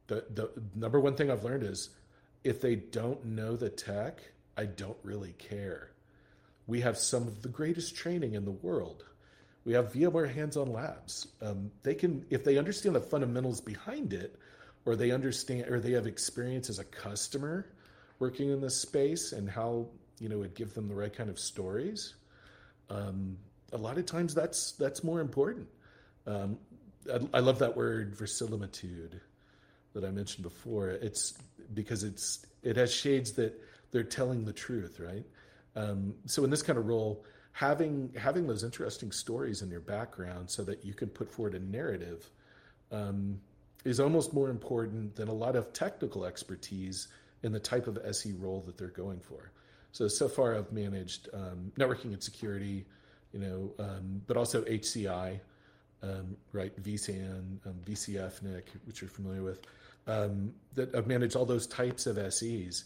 [0.07, 1.91] the the number one thing I've learned is
[2.45, 4.21] if they don't know the tech,
[4.57, 5.91] I don't really care.
[6.67, 9.05] We have some of the greatest training in the world.
[9.65, 11.29] We have VMware hands-on labs.
[11.43, 14.37] Um, they can, if they understand the fundamentals behind it,
[14.87, 17.67] or they understand, or they have experience as a customer
[18.19, 19.87] working in this space, and how
[20.19, 22.15] you know it give them the right kind of stories.
[22.89, 23.37] Um,
[23.73, 25.69] a lot of times, that's that's more important.
[26.27, 26.59] Um,
[27.33, 29.21] I, love that word verisimilitude
[29.95, 30.91] that I mentioned before.
[30.91, 31.35] It's
[31.73, 33.59] because it's it has shades that
[33.91, 35.25] they're telling the truth, right?
[35.77, 40.51] Um, so in this kind of role, having having those interesting stories in your background
[40.51, 42.29] so that you can put forward a narrative
[42.93, 43.41] um,
[43.85, 47.09] is almost more important than a lot of technical expertise
[47.43, 49.53] in the type of SE role that they're going for.
[49.93, 52.85] So so far, I've managed um, networking and security,
[53.33, 55.41] you know, um, but also HCI
[56.03, 56.75] um, right?
[56.83, 59.61] vSAN, um, VCF, Nick, which you're familiar with,
[60.07, 62.85] um, that have managed all those types of SEs,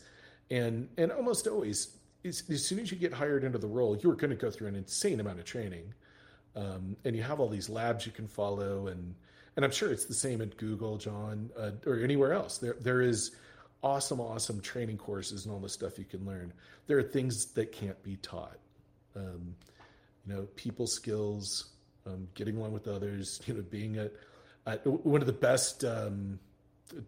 [0.51, 4.31] and and almost always, as, soon as you get hired into the role, you're going
[4.31, 5.95] to go through an insane amount of training,
[6.57, 9.15] um, and you have all these labs you can follow, and
[9.57, 12.59] and I'm sure it's the same at Google, John, uh, or anywhere else.
[12.59, 13.31] There there is
[13.83, 16.53] awesome, awesome training courses and all the stuff you can learn.
[16.87, 18.59] There are things that can't be taught.
[19.15, 19.55] Um,
[20.27, 21.74] you know, people skills,
[22.07, 24.11] um, getting along with others, you know, being a,
[24.67, 26.39] a one of the best um,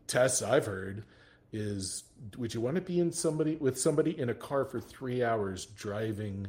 [0.07, 1.05] tests I've heard
[1.53, 2.05] is
[2.37, 5.67] would you want to be in somebody with somebody in a car for three hours
[5.67, 6.49] driving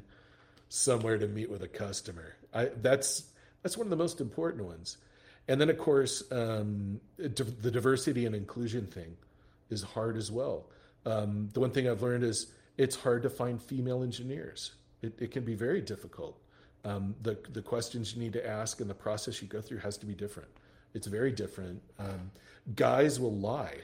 [0.70, 2.36] somewhere to meet with a customer?
[2.54, 3.24] I, that's
[3.64, 4.98] that's one of the most important ones.
[5.48, 9.16] And then, of course, um, the diversity and inclusion thing
[9.70, 10.66] is hard as well.
[11.06, 14.74] Um, the one thing I've learned is it's hard to find female engineers.
[15.02, 16.38] It, it can be very difficult.
[16.86, 19.98] Um, the the questions you need to ask and the process you go through has
[19.98, 20.50] to be different.
[20.94, 21.82] It's very different.
[22.00, 22.32] Um,
[22.76, 23.78] guys will lie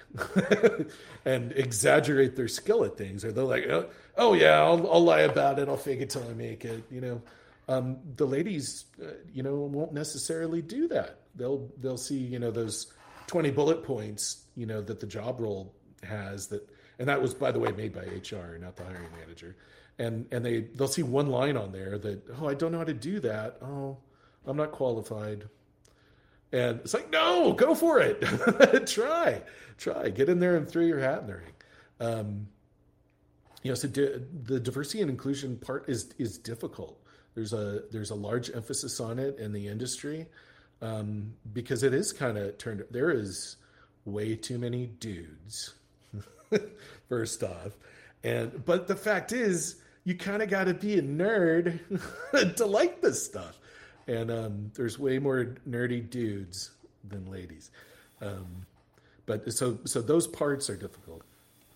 [1.26, 5.22] and exaggerate their skill at things, or they're like, "Oh, oh yeah, I'll, I'll, lie
[5.22, 5.68] about it.
[5.68, 7.22] I'll fake it till I make it." You know,
[7.68, 11.20] um, the ladies, uh, you know, won't necessarily do that.
[11.36, 12.94] They'll they'll see you know those
[13.28, 16.68] twenty bullet points, you know, that the job role has that,
[17.00, 19.56] and that was by the way made by HR, not the hiring manager
[20.04, 22.84] and and they they'll see one line on there that oh I don't know how
[22.84, 23.58] to do that.
[23.62, 23.98] Oh
[24.46, 25.46] I'm not qualified.
[26.52, 28.22] And it's like no go for it.
[28.88, 29.42] Try
[29.78, 30.10] try.
[30.10, 31.54] Get in there and throw your hat in the ring.
[32.00, 32.48] Um,
[33.64, 37.00] you know so di- the diversity and inclusion part is is difficult.
[37.36, 40.28] There's a there's a large emphasis on it in the industry
[40.82, 43.58] um, because it is kind of turned there is
[44.06, 45.74] way too many dudes
[47.10, 47.78] first off.
[48.24, 51.80] And but the fact is you kind of got to be a nerd
[52.58, 53.60] to like this stuff.
[54.08, 56.72] And um, there's way more nerdy dudes
[57.08, 57.72] than ladies.
[58.22, 58.66] Um,
[59.26, 61.22] but so so those parts are difficult.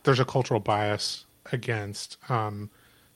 [0.03, 2.69] There's a cultural bias against, um,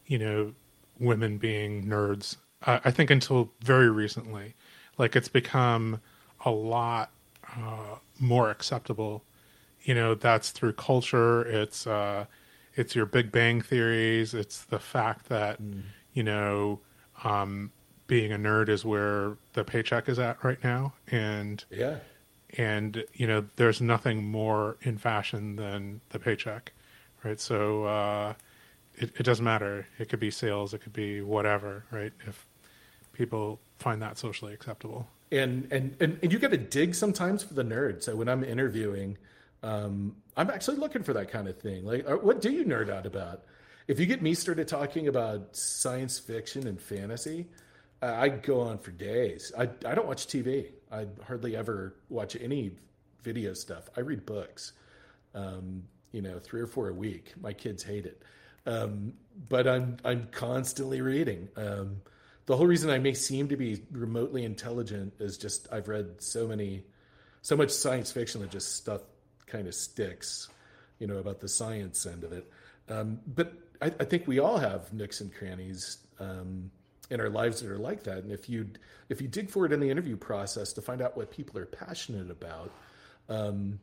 [0.06, 0.54] you know,
[1.00, 2.38] women being nerds.
[2.66, 4.54] Uh, I think until very recently,
[4.98, 6.00] like it's become
[6.46, 7.12] a lot
[7.58, 9.24] uh, more acceptable.
[9.84, 11.42] You know, that's through culture.
[11.42, 12.26] It's uh,
[12.76, 14.34] it's your Big Bang theories.
[14.34, 15.82] It's the fact that mm.
[16.14, 16.80] you know
[17.24, 17.72] um,
[18.08, 21.98] being a nerd is where the paycheck is at right now, and yeah,
[22.58, 26.72] and you know there's nothing more in fashion than the paycheck,
[27.24, 27.40] right?
[27.40, 28.34] So uh,
[28.96, 29.88] it, it doesn't matter.
[30.00, 30.74] It could be sales.
[30.74, 32.14] It could be whatever, right?
[32.28, 32.46] If
[33.14, 35.08] people find that socially acceptable.
[35.32, 38.04] And and and, and you got to dig sometimes for the nerd.
[38.04, 39.18] So when I'm interviewing
[39.64, 41.86] um, I'm actually looking for that kind of thing.
[41.86, 43.44] Like, uh, what do you nerd out about?
[43.88, 47.48] If you get me started talking about science fiction and fantasy,
[48.02, 49.52] I go on for days.
[49.58, 50.72] I, I don't watch TV.
[50.92, 52.72] I hardly ever watch any
[53.22, 53.90] video stuff.
[53.96, 54.74] I read books,
[55.36, 57.34] um, you know, three or four a week.
[57.40, 58.24] My kids hate it.
[58.66, 59.14] Um,
[59.50, 61.50] but I'm, I'm constantly reading.
[61.56, 62.02] Um,
[62.48, 66.48] the whole reason I may seem to be remotely intelligent is just I've read so
[66.48, 66.84] many,
[67.44, 69.02] so much science fiction that just stuff
[69.52, 70.50] kind of sticks,
[71.00, 72.50] you know, about the science end of it.
[72.90, 76.72] Um, but I, I, think we all have nooks and crannies um,
[77.10, 78.20] in our lives that are like that.
[78.20, 78.68] And if you
[79.10, 81.66] if you dig for it in the interview process to find out what people are
[81.66, 82.72] passionate about,
[83.30, 83.80] um,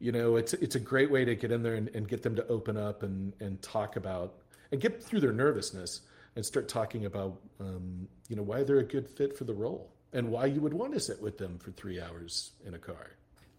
[0.00, 2.34] you know, it's it's a great way to get in there and, and get them
[2.36, 4.34] to open up and and talk about
[4.70, 6.00] and get through their nervousness
[6.36, 9.92] and start talking about um, you know why they're a good fit for the role
[10.12, 13.12] and why you would want to sit with them for three hours in a car.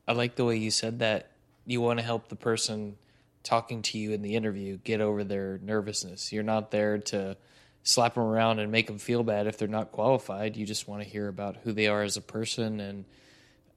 [0.08, 1.33] I like the way you said that
[1.66, 2.98] you want to help the person
[3.44, 6.32] talking to you in the interview get over their nervousness.
[6.32, 7.38] You're not there to
[7.84, 10.56] slap them around and make them feel bad if they're not qualified.
[10.56, 12.80] You just want to hear about who they are as a person.
[12.80, 13.06] And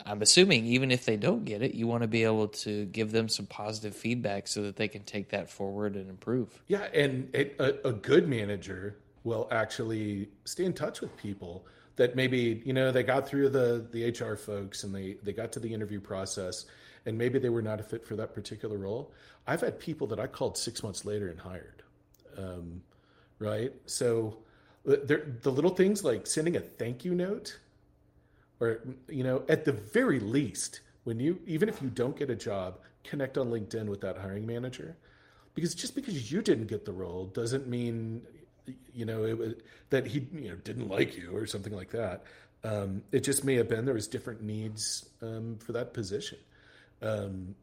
[0.04, 3.10] I'm assuming even if they don't get it, you want to be able to give
[3.10, 6.62] them some positive feedback so that they can take that forward and improve.
[6.68, 6.86] Yeah.
[6.94, 12.72] And a, a good manager will actually stay in touch with people that maybe, you
[12.72, 15.98] know, they got through the, the HR folks and they, they got to the interview
[15.98, 16.66] process
[17.06, 19.12] and maybe they were not a fit for that particular role.
[19.46, 21.82] I've had people that I called six months later and hired.
[22.36, 22.82] Um,
[23.38, 23.72] right.
[23.86, 24.38] So
[24.84, 27.58] the little things like sending a thank you note,
[28.60, 32.36] or you know, at the very least, when you even if you don't get a
[32.36, 34.96] job, connect on LinkedIn with that hiring manager,
[35.54, 38.22] because just because you didn't get the role doesn't mean
[38.92, 42.24] you know it that he you know didn't like you or something like that.
[42.62, 46.38] Um, it just may have been there was different needs um, for that position
[47.02, 47.54] um,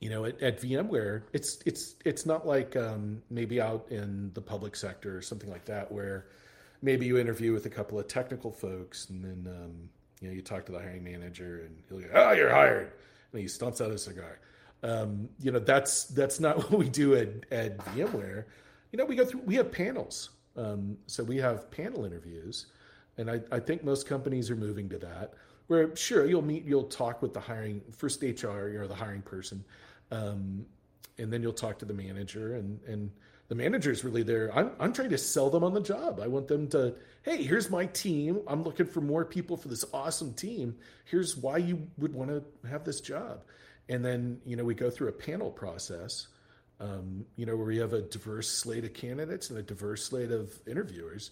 [0.00, 4.40] you know, at, at, VMware, it's it's it's not like um, maybe out in the
[4.40, 6.26] public sector or something like that, where
[6.82, 9.88] maybe you interview with a couple of technical folks, and then um,
[10.20, 12.92] you know you talk to the hiring manager, and he'll go, "Oh, you're hired,"
[13.32, 14.38] and he stumps out a cigar.
[14.82, 18.44] Um, you know that's that's not what we do at at VMware.
[18.92, 22.66] You know we go through we have panels, um, so we have panel interviews,
[23.16, 25.34] and I, I think most companies are moving to that.
[25.68, 29.64] Where sure you'll meet you'll talk with the hiring first HR or the hiring person,
[30.10, 30.66] um,
[31.18, 33.10] and then you'll talk to the manager and and
[33.48, 34.54] the manager's really there.
[34.54, 36.20] I'm, I'm trying to sell them on the job.
[36.20, 38.40] I want them to, hey, here's my team.
[38.46, 40.76] I'm looking for more people for this awesome team.
[41.06, 43.42] Here's why you would want to have this job.
[43.88, 46.28] And then, you know, we go through a panel process,
[46.78, 50.30] um, you know, where we have a diverse slate of candidates and a diverse slate
[50.30, 51.30] of interviewers.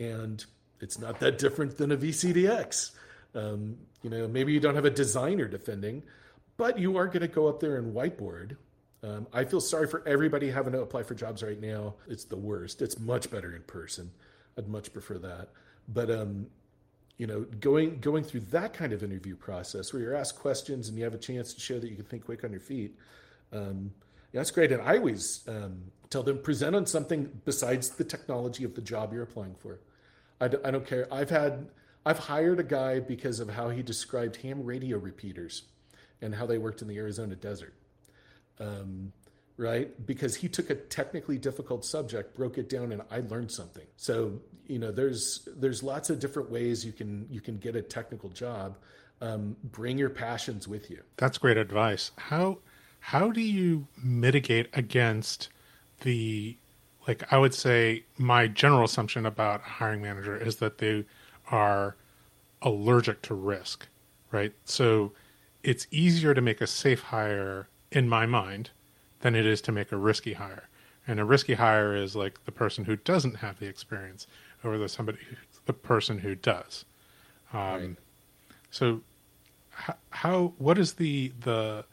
[0.00, 0.44] And
[0.80, 2.90] it's not that different than a VCDX.
[3.34, 6.02] Um, you know, maybe you don't have a designer defending,
[6.56, 8.56] but you are going to go up there and whiteboard
[9.04, 11.94] um, I feel sorry for everybody having to apply for jobs right now.
[12.06, 12.82] It's the worst.
[12.82, 14.12] It's much better in person.
[14.56, 15.48] I'd much prefer that.
[15.88, 16.46] But um,
[17.18, 20.96] you know, going going through that kind of interview process where you're asked questions and
[20.96, 22.96] you have a chance to show that you can think quick on your feet,
[23.52, 23.92] um,
[24.32, 24.70] yeah, that's great.
[24.70, 29.12] And I always um, tell them present on something besides the technology of the job
[29.12, 29.80] you're applying for.
[30.40, 31.12] I d- I don't care.
[31.12, 31.66] I've had
[32.04, 35.62] I've hired a guy because of how he described ham radio repeaters
[36.20, 37.74] and how they worked in the Arizona desert
[38.62, 39.12] um,
[39.56, 40.06] right?
[40.06, 43.86] Because he took a technically difficult subject, broke it down, and I learned something.
[43.96, 47.82] So you know, there's there's lots of different ways you can you can get a
[47.82, 48.78] technical job.
[49.20, 51.00] Um, bring your passions with you.
[51.16, 52.10] That's great advice.
[52.16, 52.58] How
[53.00, 55.48] how do you mitigate against
[56.00, 56.56] the
[57.06, 61.04] like I would say my general assumption about a hiring manager is that they
[61.52, 61.94] are
[62.62, 63.86] allergic to risk,
[64.32, 64.52] right?
[64.64, 65.12] So
[65.62, 68.70] it's easier to make a safe hire in my mind
[69.20, 70.68] than it is to make a risky hire.
[71.06, 74.26] And a risky hire is like the person who doesn't have the experience
[74.64, 75.18] over the somebody
[75.66, 76.84] the person who does.
[77.52, 77.96] Um, right.
[78.70, 79.00] So,
[79.70, 81.84] how, how what is the the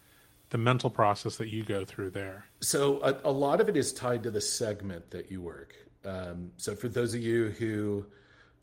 [0.51, 2.45] the mental process that you go through there?
[2.61, 5.75] So a, a lot of it is tied to the segment that you work.
[6.05, 8.05] Um, so for those of you who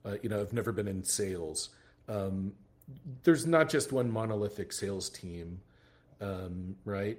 [0.07, 1.71] uh, you know I've never been in sales,
[2.09, 2.53] um,
[3.25, 5.61] there's not just one monolithic sales team
[6.21, 7.19] um, right?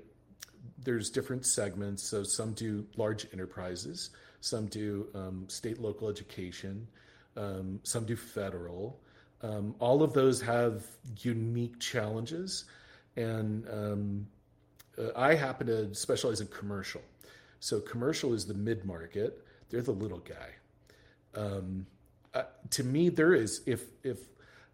[0.84, 2.04] There's different segments.
[2.04, 6.88] So some do large enterprises, some do um, state, local education,
[7.36, 9.00] um, some do federal.
[9.42, 10.84] Um, all of those have
[11.20, 12.66] unique challenges,
[13.16, 14.28] and um,
[14.98, 17.02] uh, I happen to specialize in commercial.
[17.60, 20.56] So commercial is the mid market; they're the little guy.
[21.36, 21.86] Um,
[22.34, 24.20] uh, to me, there is if if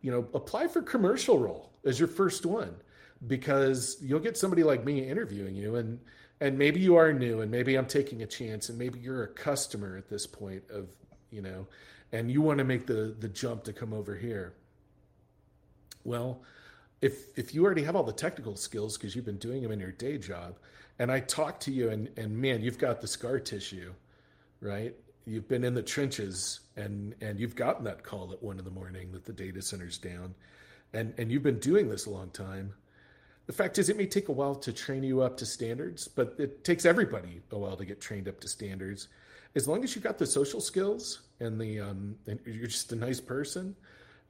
[0.02, 2.76] you know apply for commercial role as your first one
[3.28, 6.00] because you'll get somebody like me interviewing you and
[6.42, 9.28] and maybe you are new and maybe I'm taking a chance and maybe you're a
[9.28, 10.88] customer at this point of
[11.32, 11.68] you know
[12.12, 14.54] and you want to make the the jump to come over here.
[16.04, 16.44] Well
[17.02, 19.80] if if you already have all the technical skills because you've been doing them in
[19.80, 20.58] your day job
[21.00, 23.94] and I talk to you and and man you've got the scar tissue
[24.60, 28.66] right you've been in the trenches and and you've gotten that call at one in
[28.66, 30.34] the morning that the data center's down
[30.94, 32.74] and and you've been doing this a long time
[33.46, 36.36] the fact is, it may take a while to train you up to standards, but
[36.38, 39.10] it takes everybody a while to get trained up to standards.
[39.56, 42.96] As long as you've got the social skills and the um, and you're just a
[42.96, 43.76] nice person,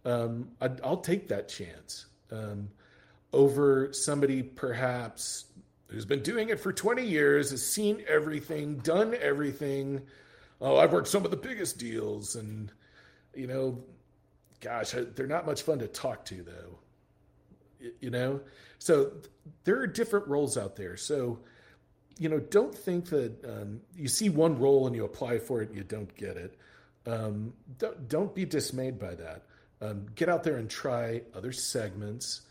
[0.06, 2.68] um, i will take that chance um,
[3.32, 5.46] over somebody perhaps
[5.88, 10.02] who's been doing it for 20 years, has seen everything, done everything.
[10.64, 12.72] Oh, I've worked some of the biggest deals, and
[13.36, 13.84] you know,
[14.62, 16.80] gosh, they're not much fun to talk to though
[18.00, 18.42] you know?
[18.80, 19.12] So
[19.64, 20.98] there are different roles out there.
[20.98, 21.40] So
[22.20, 25.70] you know don't think that um, you see one role and you apply for it
[25.70, 26.56] and you don't get it.
[27.06, 29.44] Um, don't, don't, be dismayed by that.
[29.82, 32.42] Um, get out there and try other segments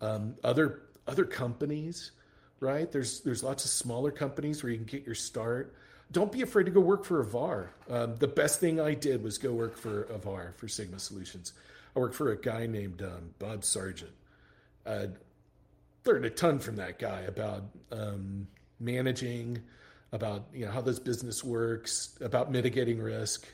[0.00, 2.12] um, other other companies
[2.60, 2.90] right?
[2.90, 5.74] There's there's lots of smaller companies where you can get your start
[6.10, 9.38] don't be afraid to go work for avar um, the best thing i did was
[9.38, 11.52] go work for avar for sigma solutions
[11.94, 14.12] i worked for a guy named um, bob sargent
[14.88, 15.08] I
[16.04, 18.48] learned a ton from that guy about um,
[18.80, 19.62] managing,
[20.12, 23.46] about you know how this business works, about mitigating risk,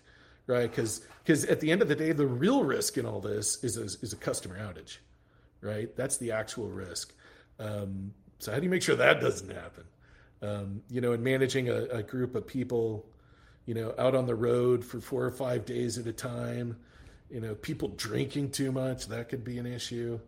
[0.46, 0.70] right?
[0.70, 3.76] Because because at the end of the day, the real risk in all this is
[3.76, 4.98] a, is a customer outage,
[5.60, 5.94] right?
[5.96, 7.12] That's the actual risk.
[7.58, 9.84] Um, so how do you make sure that doesn't happen?
[10.44, 13.06] Um, you know, in managing a, a, group of people,
[13.66, 16.76] you know, out on the road for four or five days at a time,
[17.30, 20.20] you know, people drinking too much, that could be an issue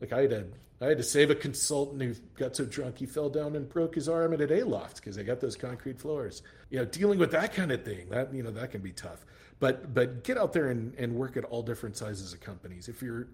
[0.00, 0.46] Like I had to,
[0.80, 3.96] I had to save a consultant who got so drunk he fell down and broke
[3.96, 6.42] his arm at an Aloft because they got those concrete floors.
[6.70, 9.24] You know, dealing with that kind of thing, that you know, that can be tough.
[9.58, 12.88] But but get out there and, and work at all different sizes of companies.
[12.88, 13.26] If you're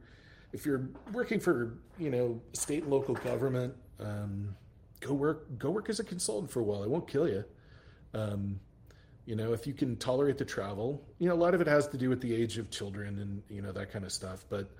[0.54, 4.56] if you're working for you know state and local government, um,
[5.04, 6.82] go work go work as a consultant for a while.
[6.82, 7.44] It won't kill you.
[8.14, 8.60] Um,
[9.26, 11.88] you know, if you can tolerate the travel, you know, a lot of it has
[11.88, 14.44] to do with the age of children and you know that kind of stuff.
[14.48, 14.70] But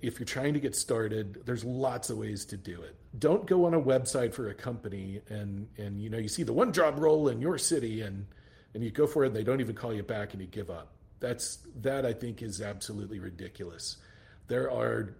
[0.00, 2.96] if you're trying to get started, there's lots of ways to do it.
[3.18, 6.52] Don't go on a website for a company and and you know you see the
[6.52, 8.26] one job role in your city and
[8.74, 10.70] and you go for it and they don't even call you back and you give
[10.70, 10.92] up.
[11.20, 13.96] That's that I think is absolutely ridiculous.
[14.48, 15.14] There are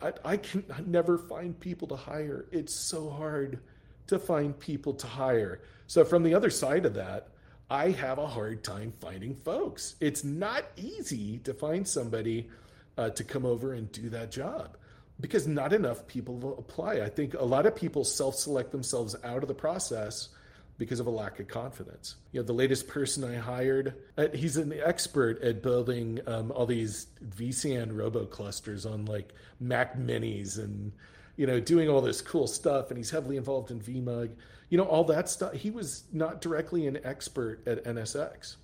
[0.00, 2.46] I, I can never find people to hire.
[2.52, 3.58] It's so hard
[4.06, 5.60] to find people to hire.
[5.86, 7.28] So from the other side of that,
[7.70, 9.96] I have a hard time finding folks.
[10.00, 12.48] It's not easy to find somebody
[12.96, 14.76] uh, to come over and do that job
[15.20, 17.00] because not enough people will apply.
[17.00, 20.30] I think a lot of people self select themselves out of the process
[20.78, 22.14] because of a lack of confidence.
[22.32, 26.66] You know, the latest person I hired, uh, he's an expert at building um, all
[26.66, 30.92] these vSAN robo clusters on like Mac Minis and,
[31.36, 32.90] you know, doing all this cool stuff.
[32.90, 34.30] And he's heavily involved in VMUG.
[34.70, 35.52] You know, all that stuff.
[35.54, 38.56] He was not directly an expert at NSX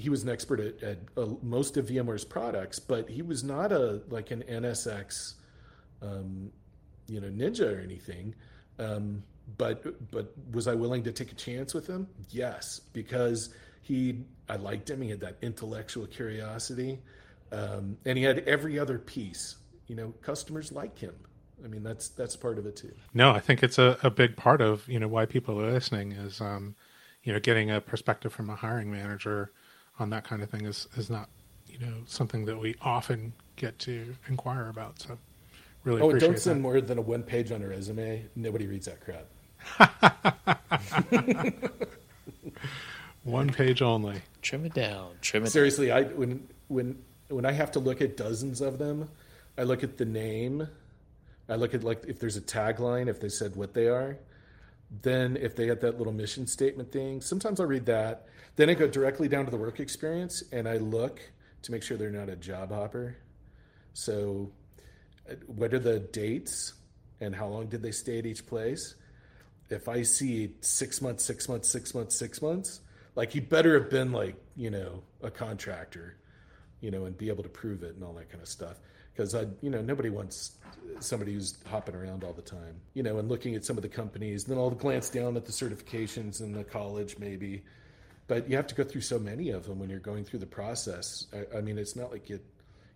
[0.00, 3.70] he was an expert at, at uh, most of VMware's products, but he was not
[3.70, 5.34] a like an NSX,
[6.00, 6.50] um,
[7.06, 8.34] you know, ninja or anything.
[8.78, 9.22] Um,
[9.58, 12.08] but but was I willing to take a chance with him?
[12.30, 13.50] Yes, because
[13.82, 15.00] he I liked him.
[15.00, 16.98] He had that intellectual curiosity,
[17.52, 19.56] um, and he had every other piece.
[19.86, 21.14] You know, customers like him.
[21.64, 22.92] I mean, that's that's part of it too.
[23.14, 26.12] No, I think it's a, a big part of you know why people are listening
[26.12, 26.74] is um,
[27.22, 29.52] you know getting a perspective from a hiring manager
[29.98, 31.28] on that kind of thing is is not
[31.66, 35.00] you know something that we often get to inquire about.
[35.00, 35.18] So
[35.84, 36.62] really, oh, don't send that.
[36.62, 38.26] more than a one page on a resume.
[38.36, 39.26] Nobody reads that crap.
[43.24, 44.22] one page only.
[44.42, 45.12] Trim it down.
[45.20, 45.50] Trim it.
[45.50, 45.98] Seriously, down.
[45.98, 49.08] I when when when I have to look at dozens of them,
[49.56, 50.68] I look at the name.
[51.48, 54.18] I look at like if there's a tagline, if they said what they are.
[55.02, 58.26] Then if they had that little mission statement thing, sometimes I'll read that.
[58.56, 61.20] Then I go directly down to the work experience and I look
[61.62, 63.16] to make sure they're not a job hopper.
[63.92, 64.50] So,
[65.30, 66.74] uh, what are the dates
[67.20, 68.96] and how long did they stay at each place?
[69.70, 72.80] If I see six months, six months, six months, six months,
[73.14, 76.16] like he better have been like, you know, a contractor,
[76.80, 78.78] you know, and be able to prove it and all that kind of stuff.
[79.12, 80.52] Because I, you know, nobody wants
[81.00, 83.88] somebody who's hopping around all the time, you know, and looking at some of the
[83.88, 87.62] companies, and then I'll glance down at the certifications in the college maybe
[88.30, 90.46] but you have to go through so many of them when you're going through the
[90.46, 91.26] process.
[91.34, 92.38] I, I mean, it's not like you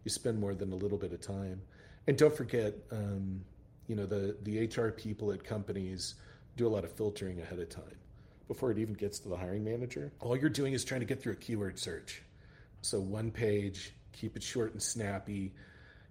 [0.05, 1.61] you spend more than a little bit of time.
[2.07, 3.41] And don't forget, um,
[3.89, 6.14] you know, the the HR people at companies
[6.57, 7.98] do a lot of filtering ahead of time
[8.48, 10.12] before it even gets to the hiring manager.
[10.20, 12.22] All you're doing is trying to get through a keyword search.
[12.82, 15.52] So one page, keep it short and snappy.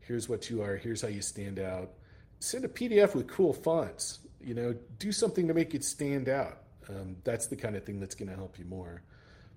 [0.02, 0.76] Here's what you are.
[0.76, 1.92] Here's how you stand out.
[2.40, 4.20] Send a PDF with cool fonts.
[4.42, 6.58] You know, do something to make it stand out.
[6.90, 9.02] Um, that's the kind of thing that's going to help you more.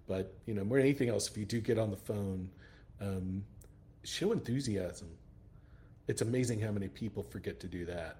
[0.06, 2.50] But you know, more than anything else, if you do get on the phone,
[3.00, 3.44] um,
[4.04, 5.08] show enthusiasm.
[6.06, 8.18] It's amazing how many people forget to do that.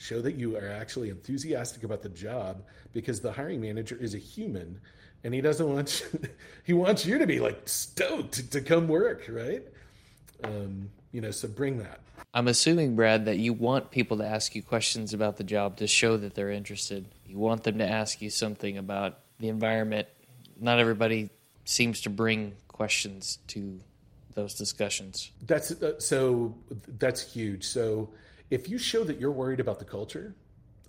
[0.00, 4.18] Show that you are actually enthusiastic about the job because the hiring manager is a
[4.18, 4.80] human,
[5.24, 6.20] and he doesn't want you,
[6.64, 9.62] he wants you to be like stoked to come work, right?
[10.42, 12.00] Um, you know, so bring that.
[12.32, 15.86] I'm assuming, Brad, that you want people to ask you questions about the job to
[15.86, 17.04] show that they're interested.
[17.26, 20.06] You want them to ask you something about the environment
[20.60, 21.30] not everybody
[21.64, 23.80] seems to bring questions to
[24.34, 25.32] those discussions.
[25.46, 26.54] That's uh, so
[26.98, 27.64] that's huge.
[27.64, 28.10] So
[28.50, 30.34] if you show that you're worried about the culture,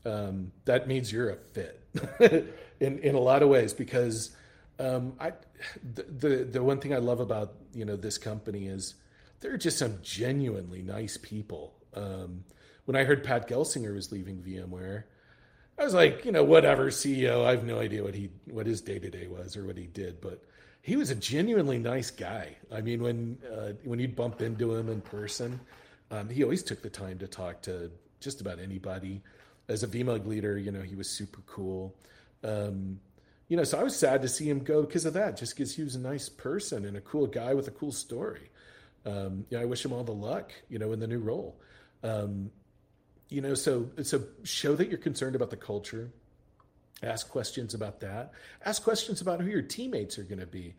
[0.05, 1.79] um, that means you're a fit
[2.79, 4.35] in in a lot of ways because
[4.79, 5.33] um, I
[5.93, 8.95] the, the the one thing I love about you know this company is
[9.39, 11.75] they're just some genuinely nice people.
[11.93, 12.43] Um,
[12.85, 15.03] when I heard Pat Gelsinger was leaving VMware,
[15.77, 17.45] I was like, you know, whatever, CEO.
[17.45, 19.87] I have no idea what he what his day to day was or what he
[19.87, 20.43] did, but
[20.81, 22.55] he was a genuinely nice guy.
[22.71, 25.59] I mean, when uh, when you'd bump into him in person,
[26.11, 29.21] um, he always took the time to talk to just about anybody.
[29.67, 31.95] As a VMUG leader, you know, he was super cool.
[32.43, 32.99] Um,
[33.47, 35.75] you know, so I was sad to see him go because of that, just because
[35.75, 38.49] he was a nice person and a cool guy with a cool story.
[39.05, 41.59] Um, yeah, I wish him all the luck, you know, in the new role.
[42.03, 42.51] Um,
[43.31, 46.11] you know so so show that you're concerned about the culture
[47.01, 48.33] ask questions about that
[48.63, 50.75] ask questions about who your teammates are going to be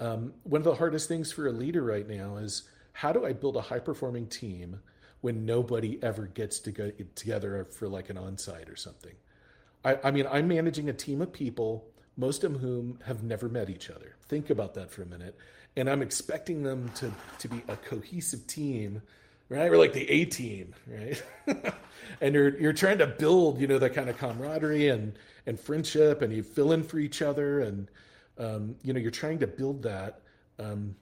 [0.00, 2.62] um, one of the hardest things for a leader right now is
[2.92, 4.80] how do i build a high performing team
[5.20, 9.14] when nobody ever gets to go together for like an on-site or something.
[9.84, 11.86] I, I mean, I'm managing a team of people,
[12.16, 14.16] most of whom have never met each other.
[14.28, 15.36] Think about that for a minute.
[15.76, 19.02] And I'm expecting them to, to be a cohesive team,
[19.48, 19.70] right?
[19.70, 21.22] We're like the A team, right?
[22.20, 25.12] and you're, you're trying to build, you know, that kind of camaraderie and,
[25.46, 27.60] and friendship and you fill in for each other.
[27.60, 27.88] And,
[28.38, 30.22] um, you know, you're trying to build that.
[30.58, 30.96] Um,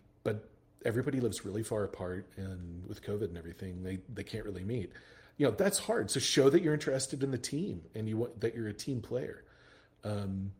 [0.85, 4.93] everybody lives really far apart and with covid and everything they they can't really meet.
[5.37, 6.11] You know that's hard.
[6.11, 9.01] So show that you're interested in the team and you want that you're a team
[9.01, 9.45] player.
[10.05, 10.53] Um,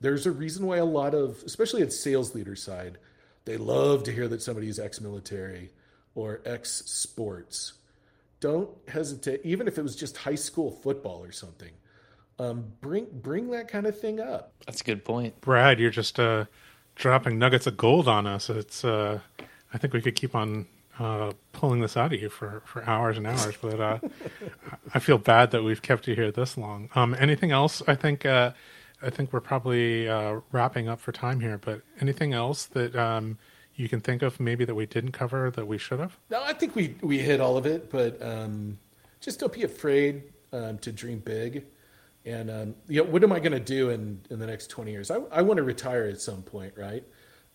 [0.00, 2.98] there's a reason why a lot of especially at sales leader side
[3.44, 5.70] they love to hear that somebody is ex-military
[6.14, 7.74] or ex-sports.
[8.40, 11.72] Don't hesitate even if it was just high school football or something
[12.40, 14.52] um, bring bring that kind of thing up.
[14.66, 15.40] That's a good point.
[15.40, 16.46] Brad you're just uh
[17.00, 18.48] dropping nuggets of gold on us.
[18.48, 19.18] It's uh,
[19.72, 20.66] I think we could keep on
[20.98, 23.98] uh, pulling this out of you for, for hours and hours, but uh,
[24.94, 26.90] I feel bad that we've kept you here this long.
[26.94, 27.82] Um, anything else?
[27.88, 28.52] I think uh,
[29.02, 31.58] I think we're probably uh, wrapping up for time here.
[31.58, 33.38] But anything else that um,
[33.74, 36.18] you can think of, maybe that we didn't cover that we should have?
[36.28, 38.78] No, I think we we hit all of it, but um,
[39.20, 40.22] just don't be afraid
[40.52, 41.64] um, to dream big.
[42.24, 44.90] And um, you know, what am I going to do in, in the next 20
[44.90, 45.10] years?
[45.10, 47.04] I, I want to retire at some point, right?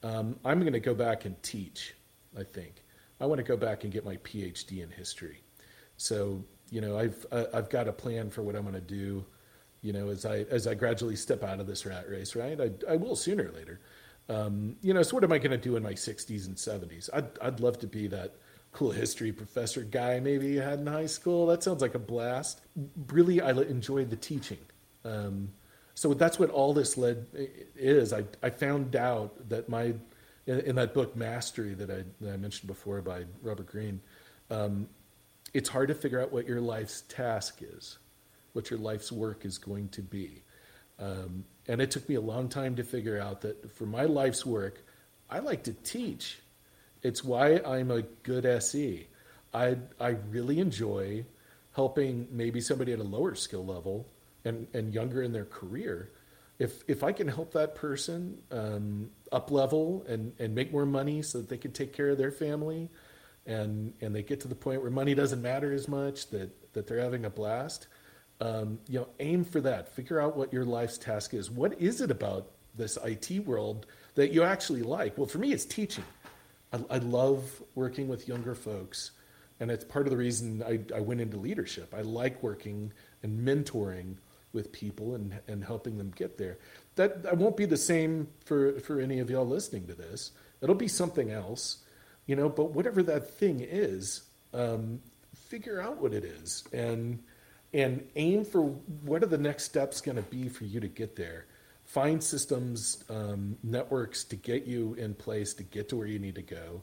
[0.01, 1.93] Um, I'm going to go back and teach.
[2.37, 2.83] I think
[3.19, 5.43] I want to go back and get my PhD in history.
[5.97, 9.25] So you know, I've I've got a plan for what I'm going to do.
[9.81, 12.59] You know, as I as I gradually step out of this rat race, right?
[12.59, 13.79] I, I will sooner or later.
[14.27, 17.09] Um, you know, so what am I going to do in my 60s and 70s?
[17.13, 18.35] I'd I'd love to be that
[18.75, 21.47] cool history professor guy maybe you had in high school.
[21.47, 22.59] That sounds like a blast.
[23.07, 24.59] Really, I enjoyed the teaching.
[25.05, 25.53] Um,
[25.93, 27.25] so that's what all this led
[27.75, 28.11] is.
[28.11, 29.93] I, I found out that my
[30.45, 34.01] in, in that book Mastery that I, that I, mentioned before by Robert Greene,
[34.51, 34.89] um,
[35.53, 37.97] it's hard to figure out what your life's task is,
[38.51, 40.43] what your life's work is going to be.
[40.99, 44.45] Um, and it took me a long time to figure out that for my life's
[44.45, 44.83] work,
[45.29, 46.39] I like to teach.
[47.05, 49.07] It's why I'm a good SE.
[49.53, 51.25] I, I really enjoy
[51.73, 54.07] helping maybe somebody at a lower skill level
[54.43, 56.09] and, and younger in their career.
[56.57, 61.21] If, if I can help that person um, up level and, and make more money
[61.21, 62.89] so that they can take care of their family
[63.45, 66.87] and, and they get to the point where money doesn't matter as much, that, that
[66.87, 67.85] they're having a blast,
[68.41, 69.89] um, you know, aim for that.
[69.89, 71.51] Figure out what your life's task is.
[71.51, 73.85] What is it about this IT world
[74.15, 75.19] that you actually like?
[75.19, 76.03] Well, for me, it's teaching.
[76.75, 79.11] I, I love working with younger folks,
[79.59, 81.93] and it's part of the reason I, I went into leadership.
[81.95, 82.91] I like working
[83.23, 84.15] and mentoring
[84.53, 86.57] with people and, and helping them get there.
[86.95, 90.31] That, that won't be the same for, for any of y'all listening to this.
[90.61, 91.79] It'll be something else,
[92.25, 94.23] you know, but whatever that thing is,
[94.53, 95.01] um,
[95.35, 97.21] figure out what it is and
[97.73, 101.17] and aim for what are the next steps going to be for you to get
[101.17, 101.45] there
[101.85, 106.35] find systems, um, networks to get you in place to get to where you need
[106.35, 106.81] to go,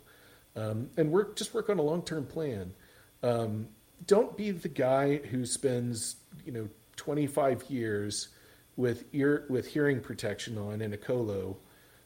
[0.57, 2.73] um, and work just work on a long term plan.
[3.23, 3.69] Um,
[4.07, 8.29] don't be the guy who spends you know 25 years
[8.77, 11.57] with ear with hearing protection on in a colo,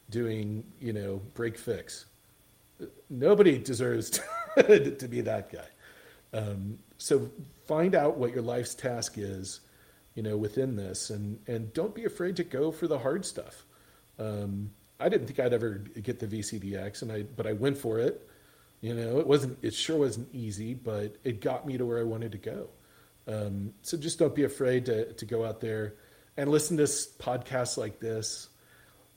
[0.09, 2.05] doing you know break fix.
[3.09, 4.19] Nobody deserves
[4.57, 5.67] to, to be that guy.
[6.37, 7.29] Um, so
[7.65, 9.61] find out what your life's task is
[10.17, 13.63] you know, within this, and and don't be afraid to go for the hard stuff.
[14.17, 17.99] Um, I didn't think I'd ever get the VCDX, and I but I went for
[17.99, 18.27] it.
[18.81, 22.03] You know, it wasn't it sure wasn't easy, but it got me to where I
[22.03, 22.69] wanted to go.
[23.27, 25.93] Um, so just don't be afraid to to go out there
[26.35, 28.49] and listen to podcasts like this,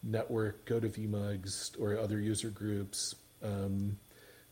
[0.02, 3.96] network, go to VMUGs or other user groups, um,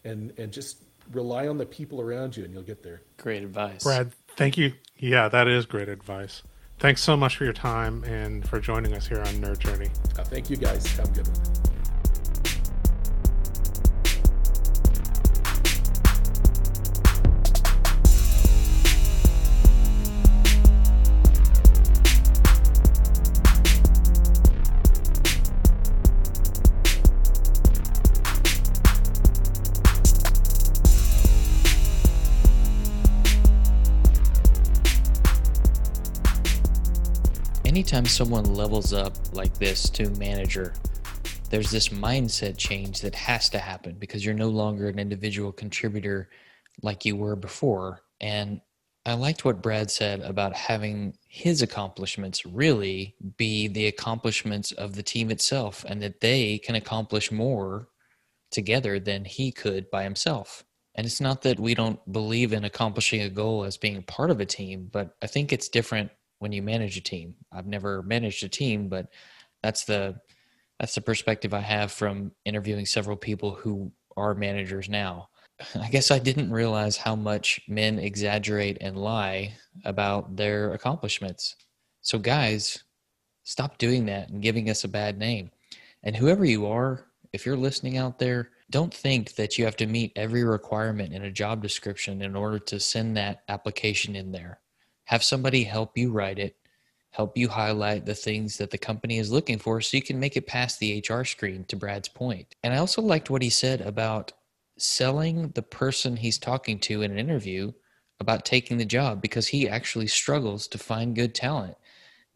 [0.02, 0.82] and and just
[1.12, 3.02] rely on the people around you, and you'll get there.
[3.18, 4.12] Great advice, Brad.
[4.38, 4.74] Thank you.
[4.96, 6.44] Yeah, that is great advice.
[6.78, 9.90] Thanks so much for your time and for joining us here on Nerd Journey.
[10.16, 10.86] Uh, thank you, guys.
[10.96, 11.57] Have a good one.
[37.88, 40.74] Anytime someone levels up like this to manager,
[41.48, 46.28] there's this mindset change that has to happen because you're no longer an individual contributor
[46.82, 48.02] like you were before.
[48.20, 48.60] And
[49.06, 55.02] I liked what Brad said about having his accomplishments really be the accomplishments of the
[55.02, 57.88] team itself and that they can accomplish more
[58.50, 60.62] together than he could by himself.
[60.94, 64.40] And it's not that we don't believe in accomplishing a goal as being part of
[64.40, 67.34] a team, but I think it's different when you manage a team.
[67.52, 69.08] I've never managed a team, but
[69.62, 70.20] that's the
[70.78, 75.28] that's the perspective I have from interviewing several people who are managers now.
[75.74, 81.56] I guess I didn't realize how much men exaggerate and lie about their accomplishments.
[82.00, 82.84] So, guys,
[83.44, 85.50] stop doing that and giving us a bad name.
[86.04, 89.86] And whoever you are, if you're listening out there, don't think that you have to
[89.86, 94.60] meet every requirement in a job description in order to send that application in there.
[95.08, 96.54] Have somebody help you write it,
[97.12, 100.36] help you highlight the things that the company is looking for so you can make
[100.36, 102.54] it past the HR screen, to Brad's point.
[102.62, 104.34] And I also liked what he said about
[104.76, 107.72] selling the person he's talking to in an interview
[108.20, 111.74] about taking the job because he actually struggles to find good talent.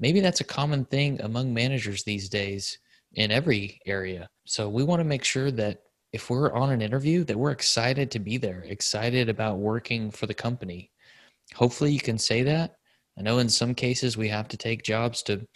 [0.00, 2.78] Maybe that's a common thing among managers these days
[3.12, 4.30] in every area.
[4.46, 5.82] So we want to make sure that
[6.14, 10.26] if we're on an interview that we're excited to be there, excited about working for
[10.26, 10.90] the company.
[11.54, 12.76] Hopefully you can say that.
[13.18, 15.46] I know in some cases we have to take jobs to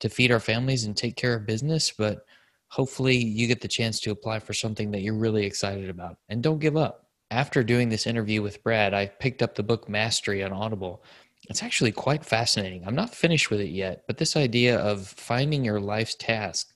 [0.00, 2.26] to feed our families and take care of business, but
[2.68, 6.42] hopefully you get the chance to apply for something that you're really excited about and
[6.42, 7.06] don't give up.
[7.30, 11.04] After doing this interview with Brad, I picked up the book Mastery on Audible.
[11.48, 12.84] It's actually quite fascinating.
[12.86, 16.74] I'm not finished with it yet, but this idea of finding your life's task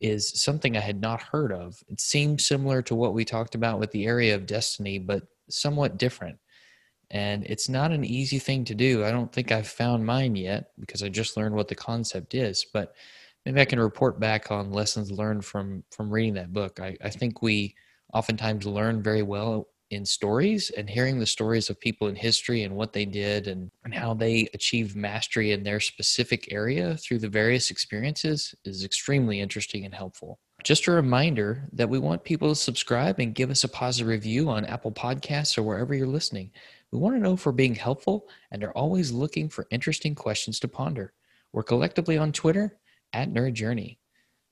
[0.00, 1.82] is something I had not heard of.
[1.88, 5.98] It seemed similar to what we talked about with the area of destiny, but somewhat
[5.98, 6.38] different.
[7.10, 9.04] And it's not an easy thing to do.
[9.04, 12.66] I don't think I've found mine yet because I just learned what the concept is,
[12.72, 12.94] but
[13.46, 16.80] maybe I can report back on lessons learned from from reading that book.
[16.80, 17.74] I, I think we
[18.12, 22.76] oftentimes learn very well in stories and hearing the stories of people in history and
[22.76, 27.28] what they did and, and how they achieved mastery in their specific area through the
[27.28, 30.38] various experiences is extremely interesting and helpful.
[30.62, 34.50] Just a reminder that we want people to subscribe and give us a positive review
[34.50, 36.50] on Apple Podcasts or wherever you're listening.
[36.90, 40.58] We want to know if we're being helpful and are always looking for interesting questions
[40.60, 41.12] to ponder.
[41.52, 42.78] We're collectively on Twitter
[43.12, 43.98] at Nerd Journey.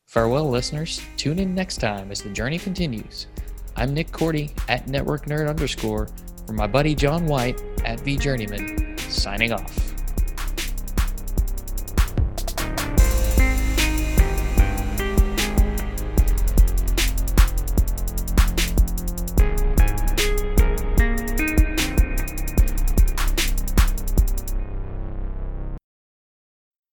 [0.07, 1.01] Farewell, listeners.
[1.16, 3.26] Tune in next time as the journey continues.
[3.74, 6.09] I'm Nick Korte at Network Nerd underscore
[6.47, 9.95] for my buddy John White at V Journeyman, signing off.